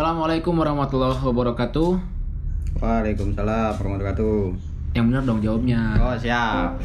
[0.00, 1.92] Assalamualaikum warahmatullahi wabarakatuh.
[2.80, 4.36] Waalaikumsalam warahmatullahi wabarakatuh.
[4.96, 5.80] Yang benar dong jawabnya.
[6.00, 6.80] Oh siap.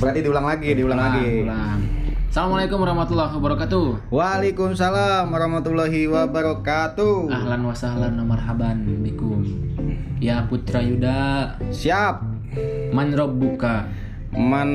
[0.00, 1.44] Berarti diulang lagi, diulang Ulang, lagi.
[1.44, 1.78] ulang.
[2.32, 3.86] Assalamualaikum warahmatullahi wabarakatuh.
[4.08, 7.16] Waalaikumsalam warahmatullahi wabarakatuh.
[7.28, 9.44] Ahlan wa sahlan wa marhaban bikum.
[10.16, 12.24] Ya Putra Yuda, Siap.
[12.96, 13.92] man rabbuka?
[14.32, 14.72] Man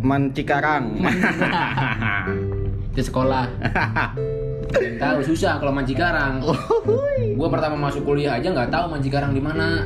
[0.00, 0.96] Man Cikarang.
[2.96, 3.52] Di sekolah.
[4.72, 6.40] Tahu susah kalau Mancikarang.
[7.34, 9.84] Gua pertama masuk kuliah aja nggak tahu Mancikarang di mana.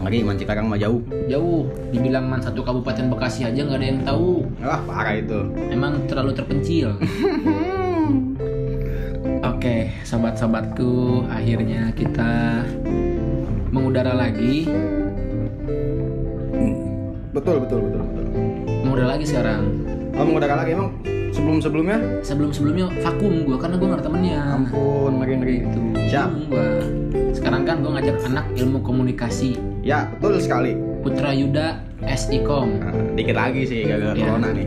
[0.00, 1.04] Lagi Man Cikarang mah jauh.
[1.28, 1.68] Jauh.
[1.92, 4.48] Dibilang man satu kabupaten Bekasi aja nggak ada yang tahu.
[4.64, 5.44] Wah parah itu.
[5.68, 6.96] Emang terlalu terpencil.
[9.40, 12.64] Oke, sobat-sobatku, akhirnya kita
[13.68, 14.64] mengudara lagi.
[17.36, 18.24] Betul betul betul betul.
[18.88, 19.84] Mengudara lagi sekarang.
[20.16, 20.96] Oh mengudara lagi emang
[21.30, 21.98] sebelum sebelumnya?
[22.22, 24.38] Sebelum-sebelumnya vakum gua karena gua nggak ada temennya.
[24.54, 25.56] Ampun ngeri ngeri.
[25.66, 25.80] Itu.
[26.10, 26.28] Siap.
[26.28, 26.66] Bingung gua.
[27.30, 29.56] Sekarang kan gua ngajak anak ilmu komunikasi.
[29.80, 30.76] Ya betul sekali.
[31.00, 32.68] Putra Yuda SIKOM.
[32.76, 34.24] Nah, dikit lagi sih gara-gara Ya.
[34.28, 34.66] corona nih.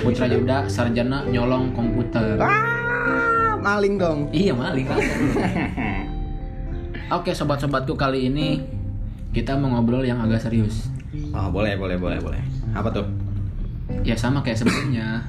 [0.00, 2.40] Putra Yuda sarjana nyolong komputer.
[2.40, 4.32] Ah, maling dong.
[4.32, 4.88] Iya maling.
[7.08, 8.60] Oke sobat-sobatku kali ini
[9.32, 10.88] kita mau ngobrol yang agak serius.
[11.32, 12.40] Oh boleh boleh boleh boleh.
[12.72, 13.04] Apa tuh?
[14.04, 15.24] Ya sama kayak sebelumnya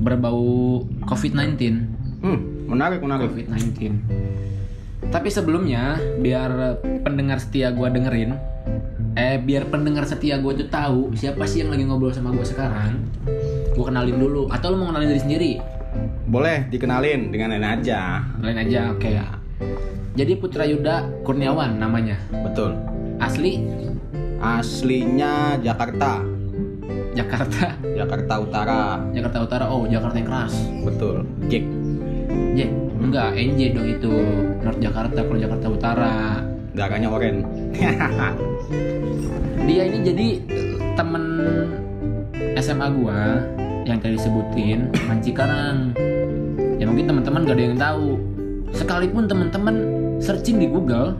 [0.00, 1.54] berbau COVID-19.
[2.20, 3.30] Hmm menarik menarik.
[3.30, 4.00] COVID-19.
[5.12, 8.34] Tapi sebelumnya biar pendengar setia gua dengerin,
[9.14, 13.04] eh biar pendengar setia gua tuh tahu siapa sih yang lagi ngobrol sama gua sekarang.
[13.76, 15.52] Gua kenalin dulu atau lu mau kenalin diri sendiri?
[16.26, 18.24] Boleh dikenalin dengan lain aja.
[18.40, 19.10] Kenalin aja, oke.
[20.14, 22.18] Jadi Putra Yuda Kurniawan namanya.
[22.42, 22.74] Betul.
[23.22, 23.62] Asli
[24.44, 26.20] Aslinya Jakarta,
[27.14, 27.78] Jakarta.
[27.98, 28.80] Jakarta Utara.
[29.14, 29.64] Jakarta Utara.
[29.70, 30.54] Oh, Jakarta yang keras.
[30.82, 31.16] Betul.
[31.46, 31.64] Jack.
[32.54, 32.60] J.
[32.98, 34.14] Enggak, NJ dong itu.
[34.62, 36.14] North Jakarta kalau Jakarta Utara.
[36.74, 37.46] Darahnya oren.
[39.66, 40.28] Dia ini jadi
[40.98, 41.24] temen
[42.58, 43.40] SMA gua
[43.86, 45.94] yang tadi disebutin Mancikarang.
[46.82, 48.08] Ya mungkin teman-teman gak ada yang tahu.
[48.74, 49.74] Sekalipun teman-teman
[50.18, 51.14] searching di Google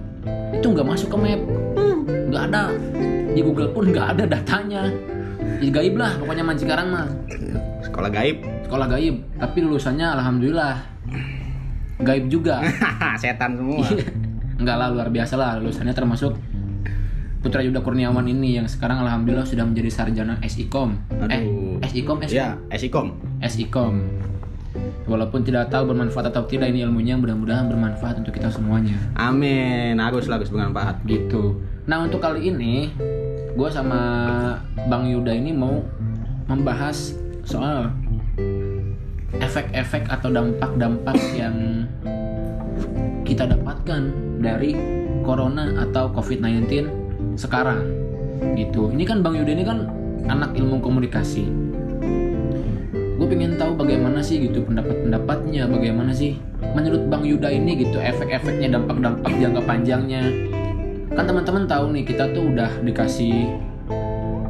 [0.54, 1.40] itu nggak masuk ke map,
[2.30, 2.74] nggak ada.
[3.34, 4.90] Di Google pun nggak ada datanya.
[5.60, 7.06] Jadi gaib lah pokoknya Mancikarang mah.
[7.84, 8.36] Sekolah gaib.
[8.64, 10.74] Sekolah gaib, tapi lulusannya alhamdulillah
[12.02, 12.64] gaib juga.
[13.22, 13.86] Setan semua.
[14.58, 16.34] Enggak lah luar biasa lah lulusannya termasuk
[17.44, 20.96] Putra Yuda Kurniawan ini yang sekarang alhamdulillah sudah menjadi sarjana SIKOM.
[21.28, 21.44] Eh.
[21.92, 22.32] SIKOM, SIKOM.
[22.32, 23.20] Ya, Esikom.
[23.44, 23.94] SIKOM.
[25.04, 28.96] Walaupun tidak tahu bermanfaat atau tidak ini ilmunya mudah-mudahan bermanfaat untuk kita semuanya.
[29.20, 30.00] Amin.
[30.00, 31.04] Harus harus bermanfaat.
[31.04, 31.60] Gitu.
[31.84, 32.88] Nah untuk kali ini
[33.54, 34.00] gue sama
[34.90, 35.78] Bang Yuda ini mau
[36.50, 37.14] membahas
[37.46, 37.94] soal
[39.38, 41.86] efek-efek atau dampak-dampak yang
[43.22, 44.10] kita dapatkan
[44.42, 44.74] dari
[45.22, 46.90] corona atau COVID-19
[47.38, 47.86] sekarang
[48.58, 48.90] gitu.
[48.90, 49.86] Ini kan Bang Yuda ini kan
[50.26, 51.46] anak ilmu komunikasi.
[53.14, 56.36] Gue pengen tahu bagaimana sih gitu pendapat-pendapatnya, bagaimana sih
[56.74, 60.22] menurut Bang Yuda ini gitu efek-efeknya, dampak-dampak jangka panjangnya.
[61.14, 63.46] Kan teman-teman tahu nih kita tuh udah dikasih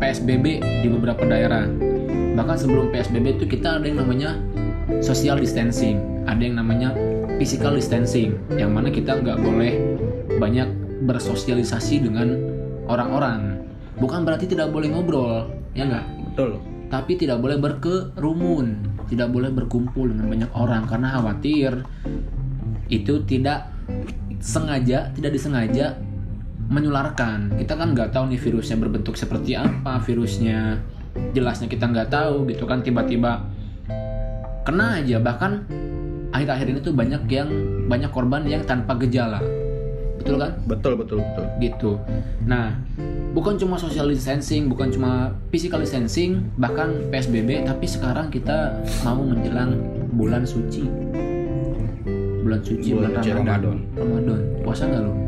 [0.00, 1.68] PSBB di beberapa daerah.
[2.34, 4.40] Bahkan sebelum PSBB itu kita ada yang namanya
[5.04, 6.96] social distancing, ada yang namanya
[7.36, 9.76] physical distancing, yang mana kita nggak boleh
[10.40, 10.64] banyak
[11.04, 12.32] bersosialisasi dengan
[12.88, 13.60] orang-orang.
[14.00, 16.06] Bukan berarti tidak boleh ngobrol, ya nggak?
[16.32, 16.64] Betul.
[16.88, 18.66] Tapi tidak boleh berkerumun,
[19.12, 21.84] tidak boleh berkumpul dengan banyak orang karena khawatir
[22.88, 23.68] itu tidak
[24.40, 26.00] sengaja, tidak disengaja
[26.68, 27.56] menularkan.
[27.58, 30.80] Kita kan nggak tahu nih virusnya berbentuk seperti apa, virusnya
[31.32, 33.46] jelasnya kita nggak tahu gitu kan tiba-tiba
[34.66, 35.62] kena aja bahkan
[36.34, 37.48] akhir-akhir ini tuh banyak yang
[37.86, 39.38] banyak korban yang tanpa gejala
[40.18, 41.44] betul kan Betul betul betul.
[41.60, 41.90] gitu.
[42.48, 42.72] Nah,
[43.36, 49.76] bukan cuma social distancing, bukan cuma physical distancing, bahkan PSBB, tapi sekarang kita mau menjelang
[50.16, 50.88] bulan suci.
[52.40, 53.76] Bulan suci, bulan, Bulan Ramadan.
[54.00, 54.40] Ramadan.
[54.64, 55.23] Puasa nggak lo?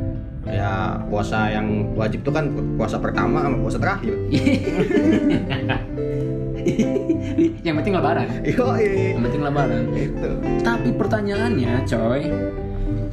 [0.47, 4.15] Ya puasa yang wajib tuh kan puasa pertama sama puasa terakhir.
[7.63, 8.27] Yang penting lebaran.
[8.43, 9.15] Yoi.
[9.15, 9.83] Yang penting lebaran.
[9.95, 10.31] Itu.
[10.67, 12.23] Tapi pertanyaannya, coy,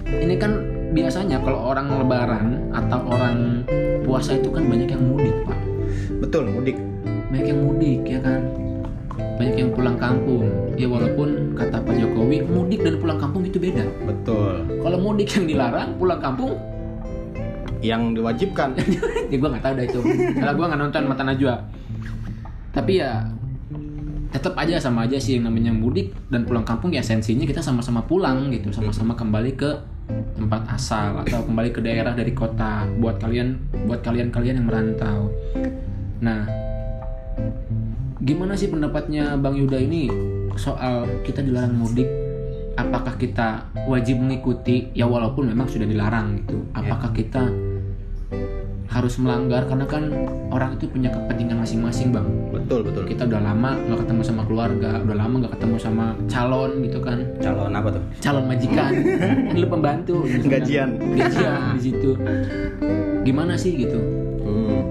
[0.09, 0.57] ini kan
[0.93, 3.61] biasanya kalau orang lebaran atau orang
[4.05, 5.59] puasa itu kan banyak yang mudik, Pak.
[6.21, 6.77] Betul mudik.
[7.33, 8.45] banyak yang mudik ya kan
[9.41, 10.45] banyak yang pulang kampung
[10.77, 14.61] ya walaupun kata Pak Jokowi mudik dan pulang kampung itu beda Betul.
[14.85, 16.53] kalau mudik yang dilarang pulang kampung
[17.83, 18.69] Yang diwajibkan.
[19.31, 19.99] ya gue nggak tahu dah itu
[20.39, 21.55] karena gue nggak nonton mata najwa
[22.73, 23.25] tapi ya
[24.33, 28.01] tetap aja sama aja sih yang namanya mudik dan pulang kampung ya esensinya kita sama-sama
[28.01, 29.69] pulang gitu sama-sama kembali ke
[30.33, 33.55] tempat asal atau kembali ke daerah dari kota buat kalian
[33.87, 35.31] buat kalian-kalian yang merantau.
[36.19, 36.43] Nah,
[38.19, 40.09] gimana sih pendapatnya Bang Yuda ini
[40.59, 42.09] soal kita dilarang mudik?
[42.73, 46.57] Apakah kita wajib mengikuti ya walaupun memang sudah dilarang gitu?
[46.73, 47.47] Apakah kita
[48.93, 50.05] harus melanggar karena kan
[50.53, 52.27] orang itu punya kepentingan masing-masing bang.
[52.53, 53.09] Betul betul.
[53.09, 57.17] Kita udah lama nggak ketemu sama keluarga udah lama nggak ketemu sama calon gitu kan.
[57.41, 58.03] Calon apa tuh?
[58.21, 58.91] Calon majikan.
[59.49, 60.15] Kan lu pembantu.
[60.29, 60.61] Gitu kan.
[60.61, 60.89] Gajian.
[61.17, 62.11] gajian di situ.
[63.25, 63.97] Gimana sih gitu?
[64.45, 64.81] Hmm.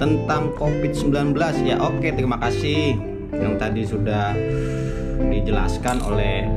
[0.00, 1.36] Tentang COVID-19
[1.68, 2.96] ya oke terima kasih.
[3.36, 4.32] Yang tadi sudah
[5.20, 6.48] dijelaskan oleh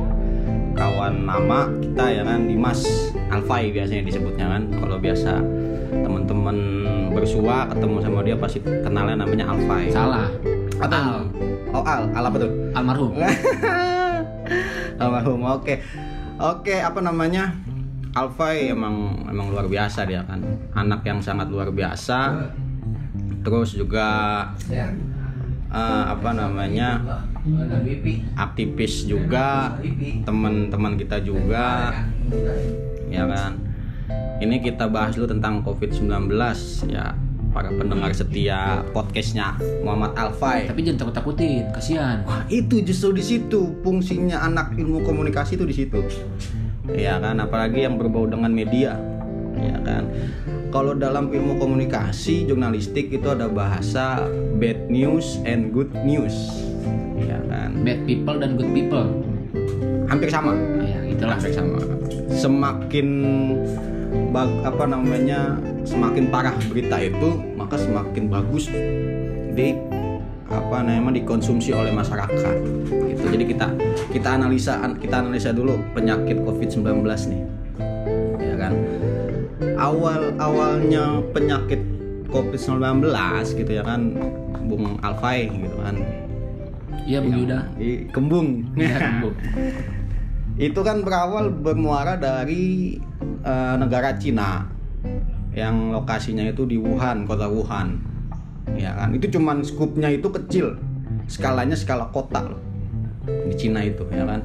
[0.80, 2.80] kawan lama kita ya kan Dimas
[3.28, 4.62] Alfai biasanya disebutnya kan.
[4.72, 5.32] Kalau biasa
[5.92, 6.56] teman-teman
[7.12, 9.92] bersua ketemu sama dia pasti kenalnya namanya Alfai.
[9.92, 10.32] Salah.
[10.80, 11.20] Atau- Al.
[11.76, 12.02] Oh Al.
[12.16, 12.50] Al apa tuh?
[12.72, 13.12] Almarhum.
[15.04, 15.74] Almarhum oke.
[16.40, 17.52] Oke apa namanya?
[18.16, 20.40] Alfai emang emang luar biasa dia kan.
[20.72, 22.48] Anak yang sangat luar biasa.
[23.44, 24.08] Terus juga
[24.72, 27.04] eh, apa namanya
[28.36, 29.76] aktivis juga
[30.24, 31.94] teman-teman kita juga.
[33.08, 33.24] Ya.
[33.26, 33.60] Kan?
[34.40, 36.32] Ini kita bahas dulu tentang COVID-19
[36.88, 37.12] ya
[37.50, 40.70] para pendengar setia podcastnya Muhammad Alfai.
[40.70, 42.22] Tapi jangan takut-takutin kasihan.
[42.24, 43.74] Wah, itu justru di situ.
[43.82, 46.00] Fungsinya anak ilmu komunikasi itu di situ.
[46.94, 48.96] Ya kan, apalagi yang berbau dengan media.
[49.58, 50.08] Ya kan.
[50.70, 54.30] Kalau dalam ilmu komunikasi jurnalistik itu ada bahasa
[54.62, 56.69] bad news and good news.
[57.20, 57.84] Ya kan.
[57.84, 59.06] bad people dan good people
[60.10, 60.58] Hampir sama.
[60.82, 61.78] ya gitulah Hampir sama.
[62.34, 63.08] Semakin
[64.34, 65.54] bag, apa namanya?
[65.86, 68.66] Semakin parah berita itu, maka semakin bagus
[69.54, 69.78] di
[70.50, 72.56] apa namanya dikonsumsi oleh masyarakat
[73.06, 73.66] gitu jadi kita
[74.10, 77.42] kita analisa kita analisa dulu penyakit covid-19 nih
[78.42, 78.74] ya kan
[79.78, 81.78] awal awalnya penyakit
[82.34, 83.06] covid-19
[83.62, 84.18] gitu ya kan
[84.66, 86.02] Bung Alfai gitu kan
[87.06, 87.58] iya Bung Yuda.
[87.76, 88.48] Di kembung.
[88.76, 89.36] Iya, Bung.
[90.70, 92.96] itu kan berawal bermuara dari
[93.44, 94.66] eh, negara Cina.
[95.50, 97.98] Yang lokasinya itu di Wuhan kota Wuhan.
[98.78, 99.16] Ya kan?
[99.16, 100.78] Itu cuman skupnya itu kecil.
[101.26, 102.62] Skalanya skala kota loh.
[103.26, 104.42] Di Cina itu ya kan?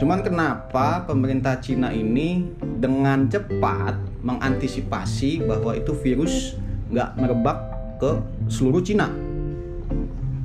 [0.00, 3.94] Cuman kenapa pemerintah Cina ini dengan cepat
[4.24, 6.58] mengantisipasi bahwa itu virus
[6.90, 7.58] nggak merebak
[8.02, 8.10] ke
[8.50, 9.06] seluruh Cina?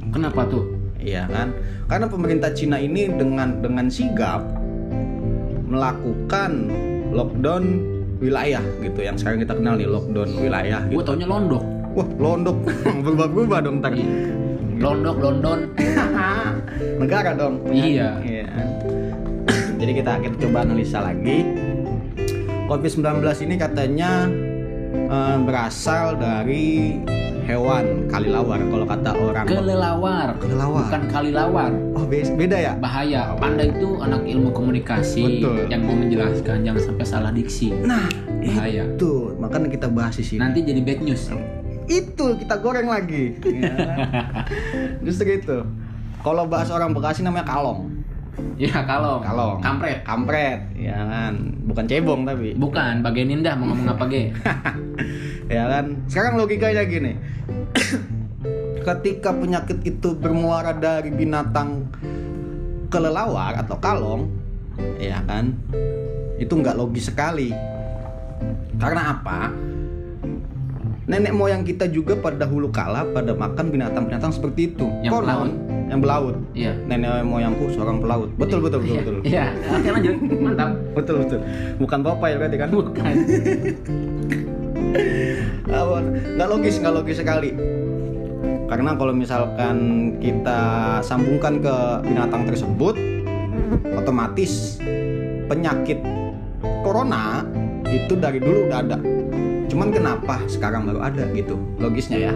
[0.09, 1.55] Kenapa tuh Iya kan?
[1.87, 4.43] Karena pemerintah Cina ini dengan dengan sigap
[5.69, 6.69] melakukan
[7.15, 7.63] lockdown
[8.19, 11.07] wilayah gitu yang sekarang kita kenal nih lockdown wilayah gue gitu.
[11.07, 11.63] taunya londok
[11.97, 12.57] Wah, londok
[13.01, 13.97] berubah-berubah dong ntar.
[13.97, 14.05] Iya.
[14.79, 15.59] londok London
[17.01, 17.65] Negara dong.
[17.67, 18.21] Iya.
[18.23, 18.47] Iya.
[19.79, 21.43] Jadi kita kita coba analisa lagi.
[22.69, 24.29] Covid-19 ini katanya
[24.85, 26.95] eh, berasal dari
[27.49, 28.61] hewan kalilawar.
[28.61, 29.45] Kalau kata orang.
[29.49, 30.27] kelelawar.
[30.37, 30.85] Kelelawar.
[30.85, 31.71] bukan kalilawar.
[31.97, 32.73] Oh, be- beda ya?
[32.77, 33.33] bahaya.
[33.41, 35.65] Panda itu anak ilmu komunikasi Betul.
[35.73, 37.73] yang mau menjelaskan jangan sampai salah diksi.
[37.81, 38.05] Nah,
[38.45, 38.85] bahaya.
[38.85, 39.33] itu.
[39.41, 40.39] Makanya kita bahas di sini.
[40.45, 41.25] nanti jadi bad news.
[41.89, 43.33] Itu kita goreng lagi.
[43.41, 43.73] Ya.
[45.05, 45.57] justru itu
[46.21, 47.97] kalau bahas orang Bekasi namanya kalong.
[48.61, 49.57] Ya kalau kalong.
[49.59, 50.05] Kampret.
[50.05, 51.33] Kampret ya kan?
[51.65, 52.53] Bukan cebong tapi.
[52.53, 54.29] Bukan bagian indah mau ngomong apa ge
[55.49, 55.85] ya kan?
[56.05, 57.17] Sekarang logikanya gini.
[58.87, 61.89] Ketika penyakit itu bermuara dari binatang
[62.87, 64.29] kelelawar atau kalong
[64.97, 65.53] ya kan?
[66.39, 67.51] Itu nggak logis sekali.
[68.79, 69.51] Karena apa?
[71.09, 74.85] Nenek moyang kita juga pada hulu kala pada makan binatang-binatang seperti itu.
[75.01, 75.51] Yang Konon, pelaut.
[75.89, 76.71] yang belaut iya.
[76.85, 78.29] Nenek moyangku seorang pelaut.
[78.37, 79.01] Betul betul betul Iya.
[79.01, 79.15] betul.
[79.25, 79.45] Iya.
[79.73, 80.15] Oke lanjut.
[80.37, 80.69] Mantap.
[80.93, 81.39] Betul betul.
[81.81, 82.69] Bukan Popeye berarti kan?
[82.69, 83.13] Bukan?
[86.35, 87.51] nggak logis nggak logis sekali.
[88.69, 89.77] Karena kalau misalkan
[90.21, 90.59] kita
[91.01, 92.93] sambungkan ke binatang tersebut
[93.97, 94.77] otomatis
[95.49, 95.97] penyakit
[96.85, 97.41] corona
[97.89, 98.97] itu dari dulu udah ada.
[99.69, 101.57] Cuman kenapa sekarang baru ada gitu?
[101.81, 102.33] Logisnya ya.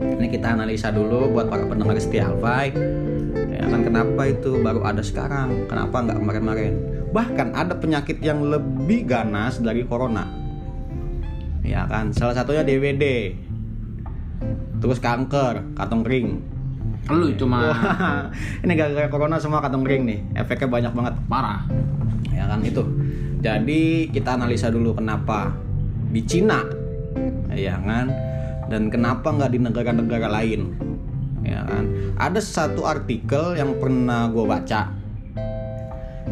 [0.00, 2.74] Ini kita analisa dulu buat para pendengar setia Alfai.
[3.50, 5.70] Ya kan kenapa itu baru ada sekarang?
[5.70, 6.74] Kenapa nggak kemarin-kemarin
[7.10, 10.39] bahkan ada penyakit yang lebih ganas dari corona
[11.70, 13.04] ya kan salah satunya DWD
[14.80, 16.28] terus kanker kantong kering.
[17.10, 18.22] Lu itu mah Wah,
[18.64, 20.18] ini gara-gara corona semua kantong kering nih.
[20.40, 21.14] Efeknya banyak banget.
[21.28, 21.60] Parah.
[22.32, 22.82] Ya kan itu.
[23.40, 25.52] Jadi kita analisa dulu kenapa
[26.10, 26.64] di Cina.
[27.52, 28.08] Ya kan?
[28.72, 30.72] Dan kenapa nggak di negara-negara lain.
[31.44, 32.14] Ya kan?
[32.16, 34.92] Ada satu artikel yang pernah gue baca.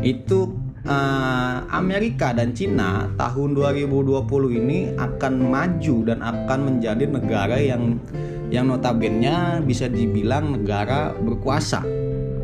[0.00, 4.24] Itu eh, Amerika dan Cina tahun 2020
[4.58, 8.00] ini akan maju dan akan menjadi negara yang
[8.48, 11.84] yang notabene bisa dibilang negara berkuasa.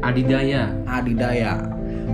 [0.05, 0.69] Adidaya.
[0.85, 1.65] adidaya.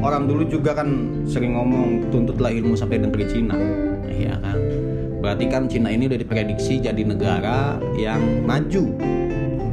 [0.00, 3.58] Orang dulu juga kan sering ngomong tuntutlah ilmu sampai negeri Cina.
[4.06, 4.58] Iya kan?
[5.20, 8.94] Berarti kan Cina ini udah diprediksi jadi negara yang maju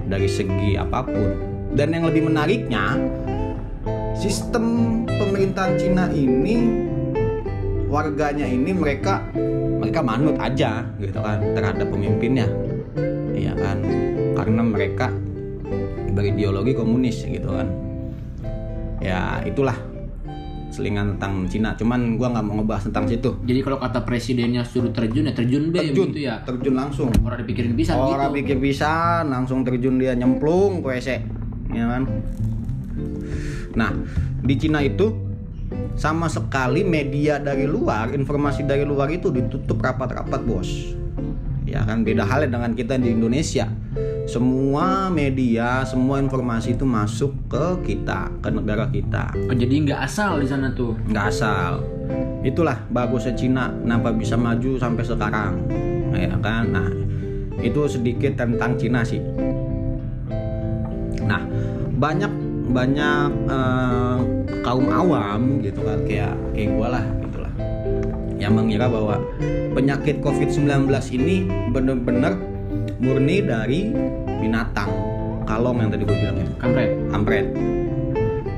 [0.09, 1.29] dari segi apa pun.
[1.77, 2.97] Dan yang lebih menariknya
[4.17, 4.65] sistem
[5.05, 6.57] pemerintahan Cina ini
[7.85, 9.21] warganya ini mereka
[9.77, 12.49] mereka manut aja gitu kan terhadap pemimpinnya.
[13.37, 13.77] Iya kan?
[14.33, 15.13] Karena mereka
[16.17, 17.69] berideologi komunis gitu kan.
[18.97, 19.77] Ya itulah
[20.73, 21.77] selingan tentang Cina.
[21.77, 23.37] Cuman gua nggak mau ngebahas tentang situ.
[23.45, 26.09] Jadi kalau kata presidennya suruh terjun ya terjun be terjun.
[26.09, 26.41] gitu ya.
[26.41, 27.13] terjun langsung.
[27.21, 28.37] Orang dipikirin bisa orang gitu.
[28.41, 31.21] pikir bisa langsung terjun dia nyemplung ke
[31.67, 32.09] ya kan
[33.77, 33.93] nah
[34.41, 35.27] di Cina itu
[35.97, 40.69] sama sekali media dari luar informasi dari luar itu ditutup rapat-rapat bos.
[41.67, 43.67] Ya kan beda halnya dengan kita di Indonesia.
[44.23, 49.35] Semua media semua informasi itu masuk ke kita ke negara kita.
[49.51, 50.95] Oh, jadi nggak asal di sana tuh.
[51.11, 51.83] nggak asal.
[52.45, 55.53] Itulah bagusnya Cina kenapa bisa maju sampai sekarang.
[56.15, 56.71] Ya kan?
[56.71, 56.87] Nah
[57.59, 59.19] itu sedikit tentang Cina sih.
[61.27, 61.43] Nah
[61.99, 64.17] banyak banyak eh,
[64.61, 65.99] kaum awam gitu kan.
[66.03, 67.53] Kayak kayak gue lah gitulah
[68.37, 69.17] yang mengira bahwa
[69.73, 72.37] penyakit COVID-19 ini benar-benar
[72.97, 73.93] murni dari
[74.41, 74.89] binatang
[75.47, 76.53] kalong yang tadi gue bilang itu.
[76.59, 76.89] Kampret.
[77.09, 77.47] kampret.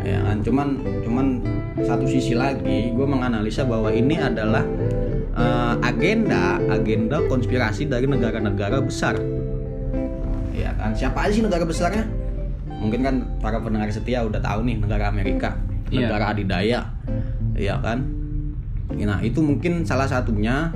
[0.04, 0.68] Ya kan cuman
[1.06, 1.26] cuman
[1.86, 4.66] satu sisi lagi gue menganalisa bahwa ini adalah
[5.38, 9.16] eh, agenda agenda konspirasi dari negara-negara besar.
[10.52, 12.19] Ya kan siapa aja sih negara besarnya
[12.80, 15.60] mungkin kan para pendengar setia udah tahu nih negara Amerika
[15.90, 16.06] Iya.
[16.06, 16.80] negara adidaya
[17.58, 18.06] ya kan?
[18.94, 20.70] Nah itu mungkin salah satunya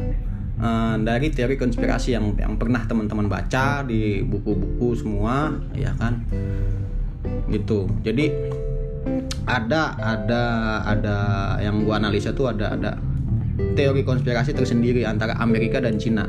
[0.58, 6.26] eh, dari teori konspirasi yang yang pernah teman-teman baca di buku-buku semua ya kan?
[7.50, 7.86] Gitu.
[8.02, 8.26] Jadi
[9.46, 10.44] ada ada
[10.88, 11.18] ada
[11.62, 12.98] yang gua analisa tuh ada ada
[13.78, 16.26] teori konspirasi tersendiri antara Amerika dan Cina.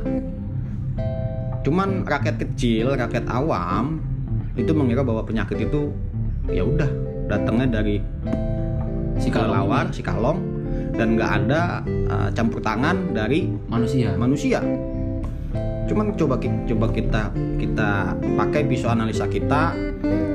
[1.64, 4.13] Cuman rakyat kecil rakyat awam
[4.54, 5.90] itu mengira bahwa penyakit itu
[6.50, 6.90] ya udah
[7.26, 7.98] datangnya dari
[9.18, 10.42] Si kelelawar si kalong
[10.94, 14.14] dan nggak ada uh, campur tangan dari manusia.
[14.18, 14.58] manusia.
[15.86, 17.22] Cuman coba coba kita
[17.60, 19.74] kita pakai pisau analisa kita,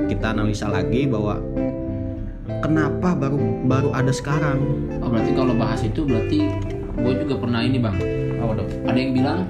[0.08, 1.40] kita analisa lagi bahwa
[2.64, 4.58] kenapa baru baru ada sekarang?
[5.04, 6.48] Oh, berarti kalau bahas itu berarti
[7.00, 7.96] gue juga pernah ini bang.
[8.40, 8.66] Dong?
[8.88, 9.40] Ada yang bilang,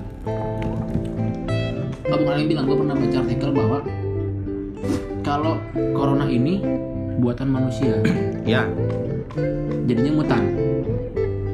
[2.11, 3.79] oh, bukan ada yang bilang, gue pernah baca artikel bahwa
[5.31, 5.55] kalau
[5.95, 6.59] corona ini
[7.23, 8.03] buatan manusia,
[8.43, 8.67] Ya,
[9.87, 10.43] jadinya mutan,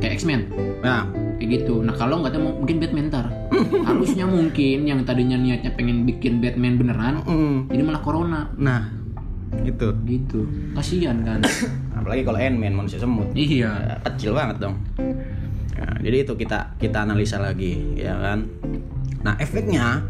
[0.00, 0.49] kayak X-Men,
[0.80, 1.04] nah,
[1.37, 1.85] kayak gitu.
[1.85, 3.28] Nah kalau nggak tahu mungkin Batman ntar,
[3.88, 8.88] harusnya mungkin yang tadinya niatnya pengen bikin Batman beneran, mm, jadi malah corona, nah,
[9.61, 9.92] gitu.
[10.09, 10.49] gitu.
[10.73, 11.45] Kasian kan?
[12.00, 13.76] Apalagi kalau Ant-Man manusia semut, iya.
[13.76, 14.80] Ya, kecil banget dong.
[15.76, 18.49] Nah, jadi itu kita kita analisa lagi, ya kan?
[19.21, 20.06] Nah, efeknya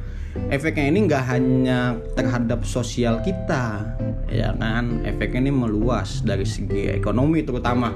[0.48, 3.96] efeknya ini nggak hanya terhadap sosial kita,
[4.30, 5.02] ya kan?
[5.02, 7.92] Efeknya ini meluas dari segi ekonomi terutama.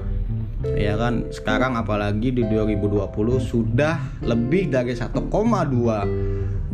[0.76, 5.25] Ya kan, sekarang apalagi di 2020 sudah lebih dari 1,2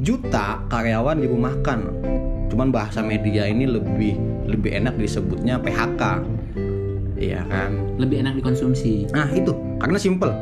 [0.02, 1.78] juta karyawan dirumahkan.
[2.50, 4.18] Cuman bahasa media ini lebih
[4.50, 6.02] lebih enak disebutnya PHK.
[7.16, 7.96] Iya kan?
[7.96, 9.08] Lebih enak dikonsumsi.
[9.14, 10.34] Nah itu karena simple.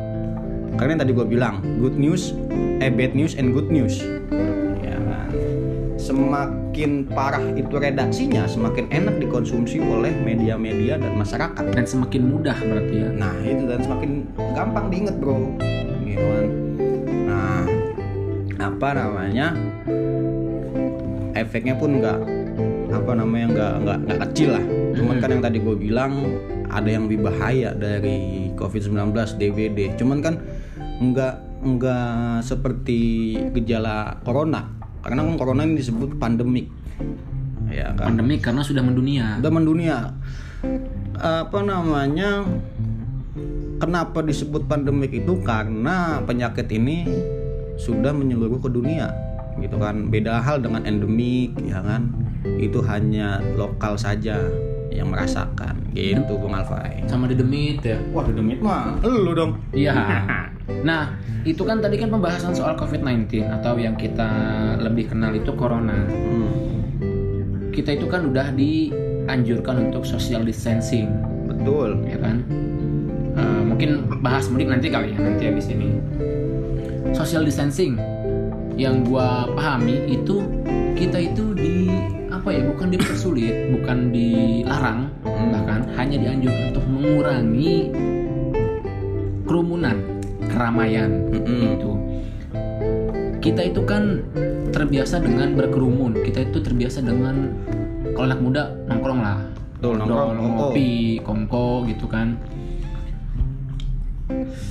[0.75, 2.35] Karena yang tadi gue bilang good news,
[2.83, 4.03] eh bad news and good news.
[6.05, 11.65] Semakin parah itu redaksinya, semakin enak dikonsumsi oleh media-media dan masyarakat.
[11.73, 13.09] Dan semakin mudah berarti ya.
[13.09, 15.41] Nah itu dan semakin gampang diinget bro.
[16.05, 16.47] Gitu kan.
[17.25, 17.65] Nah
[18.69, 19.57] apa namanya?
[21.33, 22.19] Efeknya pun nggak
[22.93, 24.65] apa namanya nggak nggak nggak kecil lah.
[24.93, 26.13] Cuman kan yang tadi gue bilang
[26.69, 29.97] ada yang lebih bahaya dari COVID-19 DBD.
[29.97, 30.37] Cuman kan
[31.01, 33.01] nggak nggak seperti
[33.57, 34.69] gejala corona.
[35.05, 36.73] Karena kan corona ini disebut pandemik.
[37.69, 38.17] Ya kan?
[38.17, 39.37] Pandemi karena sudah mendunia.
[39.45, 39.99] udah mendunia.
[41.21, 42.49] Apa namanya?
[43.77, 45.37] Kenapa disebut pandemik itu?
[45.45, 47.05] Karena penyakit ini
[47.77, 49.13] sudah menyeluruh ke dunia
[49.61, 50.09] gitu kan?
[50.09, 52.09] Beda hal dengan endemik ya kan?
[52.57, 54.41] Itu hanya lokal saja
[54.95, 57.99] yang merasakan gitu Bung Alfai Sama dedemit ya.
[58.15, 59.93] wah endemik mah lu dong Iya.
[60.65, 61.13] Nah,
[61.45, 64.25] itu kan tadi kan pembahasan soal COVID-19 atau yang kita
[64.81, 66.09] lebih kenal itu corona.
[66.09, 66.81] Hmm,
[67.69, 71.13] Kita itu kan udah dianjurkan untuk social distancing,
[71.45, 72.41] betul ya kan?
[73.37, 76.01] Eh, mungkin bahas mudik nanti kali ya nanti habis ini
[77.13, 78.01] social distancing
[78.75, 80.49] yang gua pahami itu
[80.97, 81.93] kita itu di
[82.45, 82.63] apa ya?
[82.69, 85.49] Bukan dipersulit bukan dilarang Hmm.
[85.49, 87.89] bahkan hanya dianjurkan untuk mengurangi
[89.49, 89.97] kerumunan
[90.53, 91.81] keramaian Mm-mm.
[91.81, 91.93] itu
[93.41, 94.21] kita itu kan
[94.73, 96.21] terbiasa dengan berkerumun.
[96.21, 97.49] Kita itu terbiasa dengan
[98.13, 99.37] kalau anak muda nongkrong lah.
[99.81, 100.57] Betul, nongkrong, Ngobrol, kongko.
[100.69, 100.91] ngopi
[101.25, 102.29] kongko gitu kan.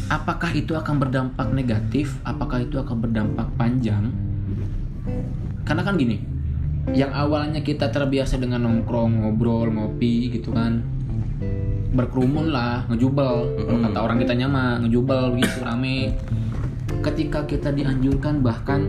[0.10, 2.18] Apakah itu akan berdampak negatif?
[2.22, 4.10] Apakah itu akan berdampak panjang?
[5.65, 6.33] Karena kan gini
[6.92, 10.84] yang awalnya kita terbiasa dengan nongkrong ngobrol ngopi gitu kan.
[11.96, 13.56] Berkerumun lah ngejubel.
[13.63, 13.88] Mm-mm.
[13.88, 16.20] kata orang kita nyama ngejubel gitu rame.
[17.00, 18.84] Ketika kita dianjurkan bahkan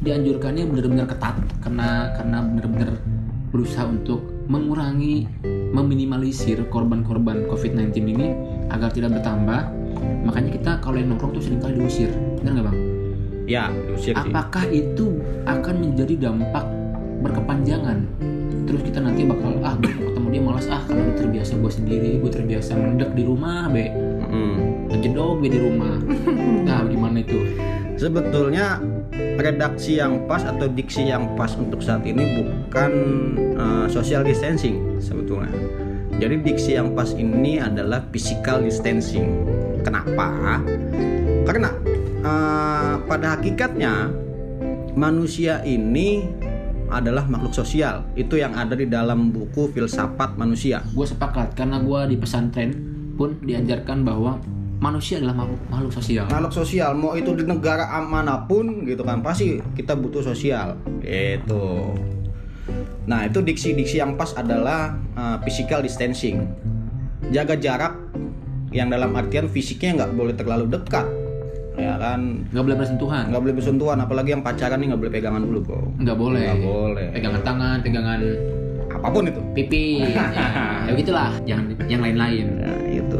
[0.00, 2.90] dianjurkannya benar-benar ketat karena karena benar-benar
[3.50, 5.28] berusaha untuk mengurangi
[5.70, 8.26] meminimalisir korban-korban COVID-19 ini
[8.70, 9.70] agar tidak bertambah.
[10.26, 12.10] Makanya kita kalau yang nongkrong tuh sering kali diusir.
[12.42, 12.89] Benar nggak bang?
[13.50, 14.30] Ya, diusir sih.
[14.30, 16.62] Apakah itu akan menjadi dampak
[17.26, 18.06] berkepanjangan?
[18.70, 22.10] Terus kita nanti bakal ah gue ketemu dia malas ah karena gue terbiasa gue sendiri
[22.22, 24.86] gue terbiasa mendek di rumah be Mm-mm.
[24.94, 25.98] ngejedok be di rumah
[26.70, 27.42] nah gimana itu
[28.00, 28.80] Sebetulnya
[29.12, 32.90] redaksi yang pas atau diksi yang pas untuk saat ini bukan
[33.60, 35.52] uh, social distancing sebetulnya.
[36.16, 39.44] Jadi diksi yang pas ini adalah physical distancing.
[39.84, 40.64] Kenapa?
[41.44, 41.76] Karena
[42.24, 44.12] uh, pada hakikatnya
[44.96, 46.26] manusia ini
[46.90, 48.02] adalah makhluk sosial.
[48.18, 50.82] Itu yang ada di dalam buku filsafat manusia.
[50.90, 52.74] gue sepakat karena gue di pesantren
[53.14, 54.42] pun diajarkan bahwa
[54.82, 56.26] manusia adalah makhluk, makhluk sosial.
[56.26, 60.74] Makhluk sosial mau itu di negara mana pun gitu kan pasti kita butuh sosial.
[61.04, 61.94] Itu
[63.06, 66.50] nah itu diksi-diksi yang pas adalah uh, physical distancing.
[67.30, 67.94] Jaga jarak
[68.74, 71.06] yang dalam artian fisiknya nggak boleh terlalu dekat
[71.78, 72.44] ya kan?
[72.50, 73.24] Nggak boleh bersentuhan.
[73.30, 75.80] Nggak boleh bersentuhan apalagi yang pacaran nih nggak boleh pegangan dulu bro.
[75.98, 76.44] Nggak boleh.
[76.46, 77.06] Nggak boleh.
[77.14, 78.20] Pegangan tangan pegangan
[78.90, 79.40] apa pun itu.
[79.54, 79.84] pipi.
[80.12, 80.24] Ya,
[80.86, 81.30] ya begitulah.
[81.46, 82.46] Jangan yang lain-lain.
[82.58, 83.18] Nah, itu.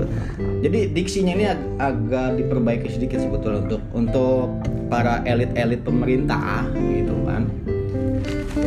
[0.61, 4.47] Jadi diksinya ini ag- agak diperbaiki sedikit sebetulnya untuk untuk
[4.93, 7.49] para elit-elit pemerintah gitu kan.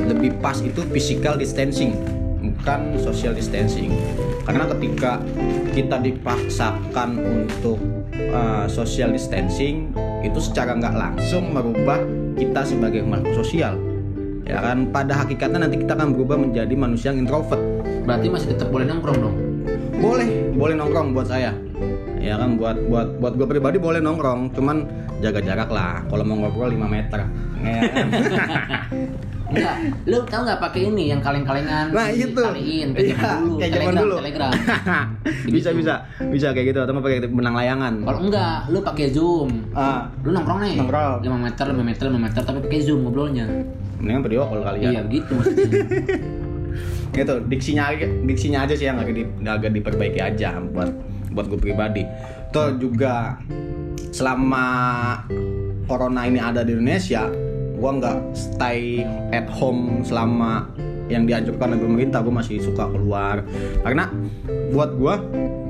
[0.10, 1.93] Lebih pas itu physical distancing,
[2.41, 3.93] bukan social distancing.
[4.43, 5.23] Karena ketika
[5.71, 7.79] kita dipaksakan untuk
[8.36, 11.99] uh, social distancing itu secara nggak langsung merubah
[12.36, 13.79] kita sebagai makhluk sosial.
[14.43, 17.63] Ya kan pada hakikatnya nanti kita akan berubah menjadi manusia yang introvert.
[18.03, 19.36] berarti masih tetap boleh nongkrong dong
[20.03, 21.56] boleh boleh nongkrong buat saya
[22.19, 24.88] ya kan buat buat buat gue pribadi boleh nongkrong cuman
[25.23, 27.27] jaga jarak lah kalau mau ngobrol 5 meter ya
[27.95, 28.08] kan?
[29.43, 29.75] Enggak,
[30.08, 32.32] lu tau nggak pakai ini yang kaleng-kalengan nah itu.
[32.32, 34.15] Kayak Iya, zaman dulu kayak zaman telegram dulu.
[34.23, 34.51] Telegram.
[35.53, 35.69] Bisa Begitu.
[35.77, 35.93] bisa.
[36.32, 37.93] Bisa kayak gitu atau mau pakai benang layangan.
[38.01, 39.49] Kalau enggak lu pakai zoom.
[39.75, 40.08] Ah.
[40.23, 40.75] Lu nongkrong nih?
[40.79, 41.17] Nongkrong.
[41.21, 43.45] 5 meter 5 meter 5 meter tapi pakai zoom ngobrolnya.
[43.99, 44.89] Mendingan video call kali ya.
[44.95, 45.67] Iya begitu maksudnya.
[47.13, 50.89] Gitu diksinya aja diksinya aja sih yang agak, di, agak diperbaiki aja buat
[51.29, 52.01] buat gue pribadi.
[52.49, 53.38] Toh juga
[54.10, 54.65] selama
[55.86, 57.29] corona ini ada di Indonesia
[57.84, 59.04] gue nggak stay
[59.36, 60.63] at home selama
[61.12, 62.24] yang dianjurkan oleh pemerintah.
[62.24, 63.43] Gue masih suka keluar.
[63.84, 64.08] Karena
[64.72, 65.15] buat gue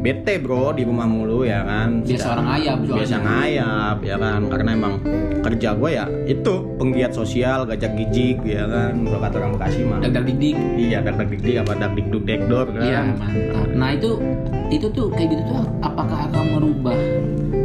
[0.06, 2.06] bete bro di rumah mulu ya kan?
[2.06, 4.40] Biasa orang ayam biasa ngayap ya kan?
[4.46, 4.94] Karena emang
[5.42, 8.94] kerja gue ya itu penggiat sosial gajak gijik ya kan?
[9.10, 9.98] Kalau kata orang Bekasi mah.
[10.06, 12.84] Dag dag dik dik Iya, dak dak dik dik apa dak dik duk dekdor kan.
[12.86, 13.68] iya mantap.
[13.74, 14.22] Nah itu
[14.70, 16.98] itu tuh kayak gitu tuh apakah akan merubah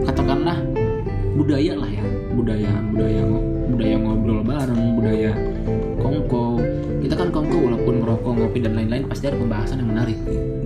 [0.08, 0.56] katakanlah
[1.36, 2.04] budaya lah ya.
[2.32, 3.22] Budaya budaya
[3.68, 5.32] budaya ngobrol bareng budaya
[5.98, 6.44] kongko
[6.98, 10.18] kita kan kongko walaupun ngerokok ngopi dan lain-lain pasti ada pembahasan yang menarik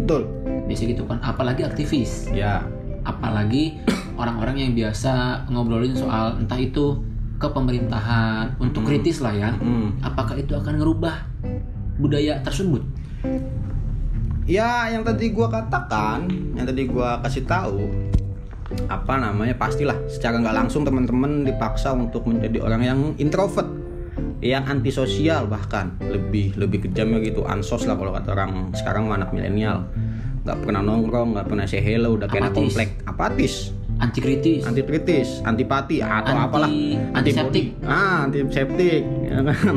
[0.03, 0.23] Betul.
[0.65, 2.63] biasa gitu kan apalagi aktivis Ya.
[3.03, 3.83] apalagi
[4.15, 7.03] orang-orang yang biasa ngobrolin soal entah itu
[7.37, 8.89] ke pemerintahan untuk Hmm.
[8.89, 9.99] kritis lah ya Hmm.
[9.99, 11.27] apakah itu akan ngerubah
[11.99, 12.83] budaya tersebut
[14.43, 16.27] Ya, yang tadi gua katakan,
[16.59, 17.87] yang tadi gua kasih tahu
[18.89, 23.69] apa namanya pastilah secara nggak langsung teman-teman dipaksa untuk menjadi orang yang introvert
[24.43, 29.87] yang antisosial bahkan lebih lebih kejamnya gitu ansos lah kalau kata orang sekarang anak milenial
[30.43, 32.51] nggak pernah nongkrong nggak pernah say hello udah Apatis.
[32.51, 33.55] komplek apatis
[34.03, 36.71] anti kritis anti kritis, antipati atau Anti- apalah,
[37.15, 37.67] antiseptik.
[37.87, 39.75] ah, antiseptik, ya kan?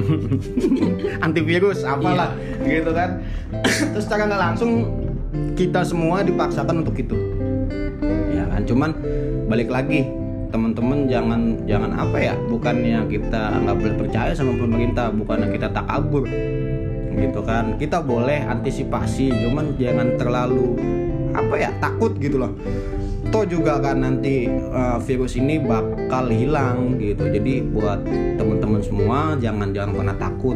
[1.30, 2.34] antivirus, apalah,
[2.66, 3.22] gitu kan.
[3.94, 4.72] Terus secara nggak langsung
[5.54, 7.35] kita semua dipaksakan untuk itu, ya.
[8.66, 8.92] Cuman
[9.46, 10.10] balik lagi
[10.50, 16.26] teman-teman jangan jangan apa ya bukannya kita nggak boleh percaya sama pemerintah bukannya kita takabur
[17.16, 17.80] gitu kan.
[17.80, 20.76] Kita boleh antisipasi cuman jangan terlalu
[21.36, 22.54] apa ya takut gitu loh.
[23.34, 27.28] Toh juga kan nanti uh, virus ini bakal hilang gitu.
[27.28, 28.00] Jadi buat
[28.40, 30.56] teman-teman semua jangan jangan pernah takut.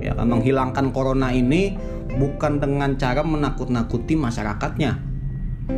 [0.00, 1.74] Ya kan menghilangkan corona ini
[2.14, 4.92] bukan dengan cara menakut-nakuti masyarakatnya.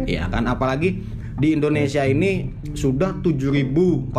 [0.08, 1.04] Ya kan apalagi
[1.42, 4.14] di Indonesia ini sudah 7.418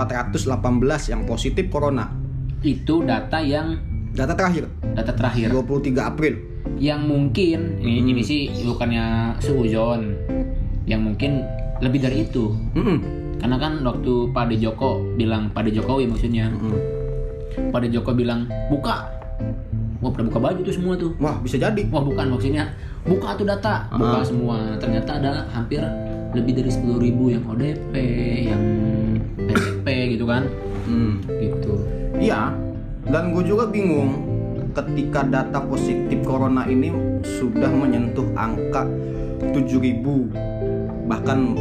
[1.08, 2.12] yang positif corona.
[2.60, 3.80] Itu data yang
[4.12, 4.68] data terakhir.
[4.92, 5.48] Data terakhir.
[5.50, 6.34] 23 April.
[6.76, 8.12] Yang mungkin ini, Hmm.
[8.12, 10.16] ini sih bukannya suuzon.
[10.84, 11.32] Yang mungkin
[11.80, 12.52] lebih dari itu.
[12.76, 13.24] Mm-mm.
[13.40, 16.48] karena kan waktu Pak De Joko bilang Pak De Jokowi maksudnya.
[16.48, 16.80] Mm-mm.
[17.72, 19.04] Pak De Joko bilang buka.
[20.00, 21.12] Wah pada buka baju tuh semua tuh.
[21.16, 21.84] Wah bisa jadi.
[21.88, 22.72] Wah bukan maksudnya.
[23.04, 23.88] Buka tuh data.
[23.90, 24.24] Buka Ah.
[24.24, 24.56] semua.
[24.76, 25.80] Ternyata ada hampir
[26.34, 27.94] lebih dari 10.000 yang ODP
[28.50, 28.64] yang
[29.38, 29.86] PDP
[30.18, 30.44] gitu kan.
[30.84, 31.24] Hmm.
[31.40, 31.80] gitu.
[32.20, 32.52] Iya,
[33.08, 34.34] dan gue juga bingung
[34.74, 36.92] ketika data positif corona ini
[37.24, 38.84] sudah menyentuh angka
[39.40, 41.56] 7000 bahkan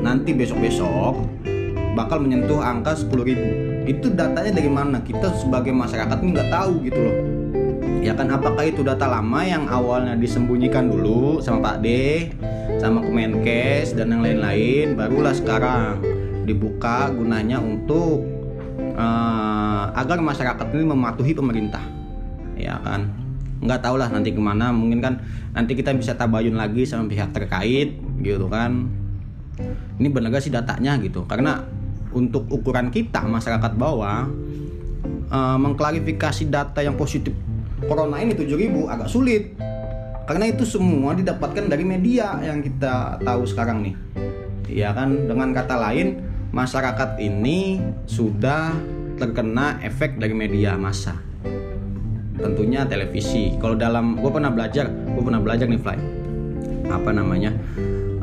[0.00, 1.14] nanti besok-besok
[1.94, 4.98] bakal menyentuh angka 10.000 itu datanya dari mana?
[5.04, 7.16] Kita sebagai masyarakat ini nggak tahu gitu loh.
[8.04, 11.88] Ya kan apakah itu data lama yang awalnya disembunyikan dulu sama Pak D
[12.84, 16.04] sama Kemenkes dan yang lain-lain barulah sekarang
[16.44, 18.20] dibuka gunanya untuk
[18.76, 21.80] eh, agar masyarakat ini mematuhi pemerintah.
[22.60, 23.08] Ya kan?
[23.64, 25.24] Nggak tahu lah nanti ke mana mungkin kan
[25.56, 28.92] nanti kita bisa tabayun lagi sama pihak terkait gitu kan?
[29.96, 31.24] Ini benar gak sih datanya gitu?
[31.24, 31.64] Karena
[32.12, 34.28] untuk ukuran kita masyarakat bawah
[35.32, 37.32] eh, mengklarifikasi data yang positif
[37.84, 39.53] corona ini 7000 agak sulit
[40.24, 43.94] karena itu semua didapatkan dari media yang kita tahu sekarang nih.
[44.72, 45.28] Ya kan?
[45.28, 48.72] Dengan kata lain masyarakat ini sudah
[49.20, 51.20] terkena efek dari media massa.
[52.40, 53.54] Tentunya televisi.
[53.60, 55.98] Kalau dalam gue pernah belajar gue pernah belajar nih Fly.
[56.88, 57.52] Apa namanya?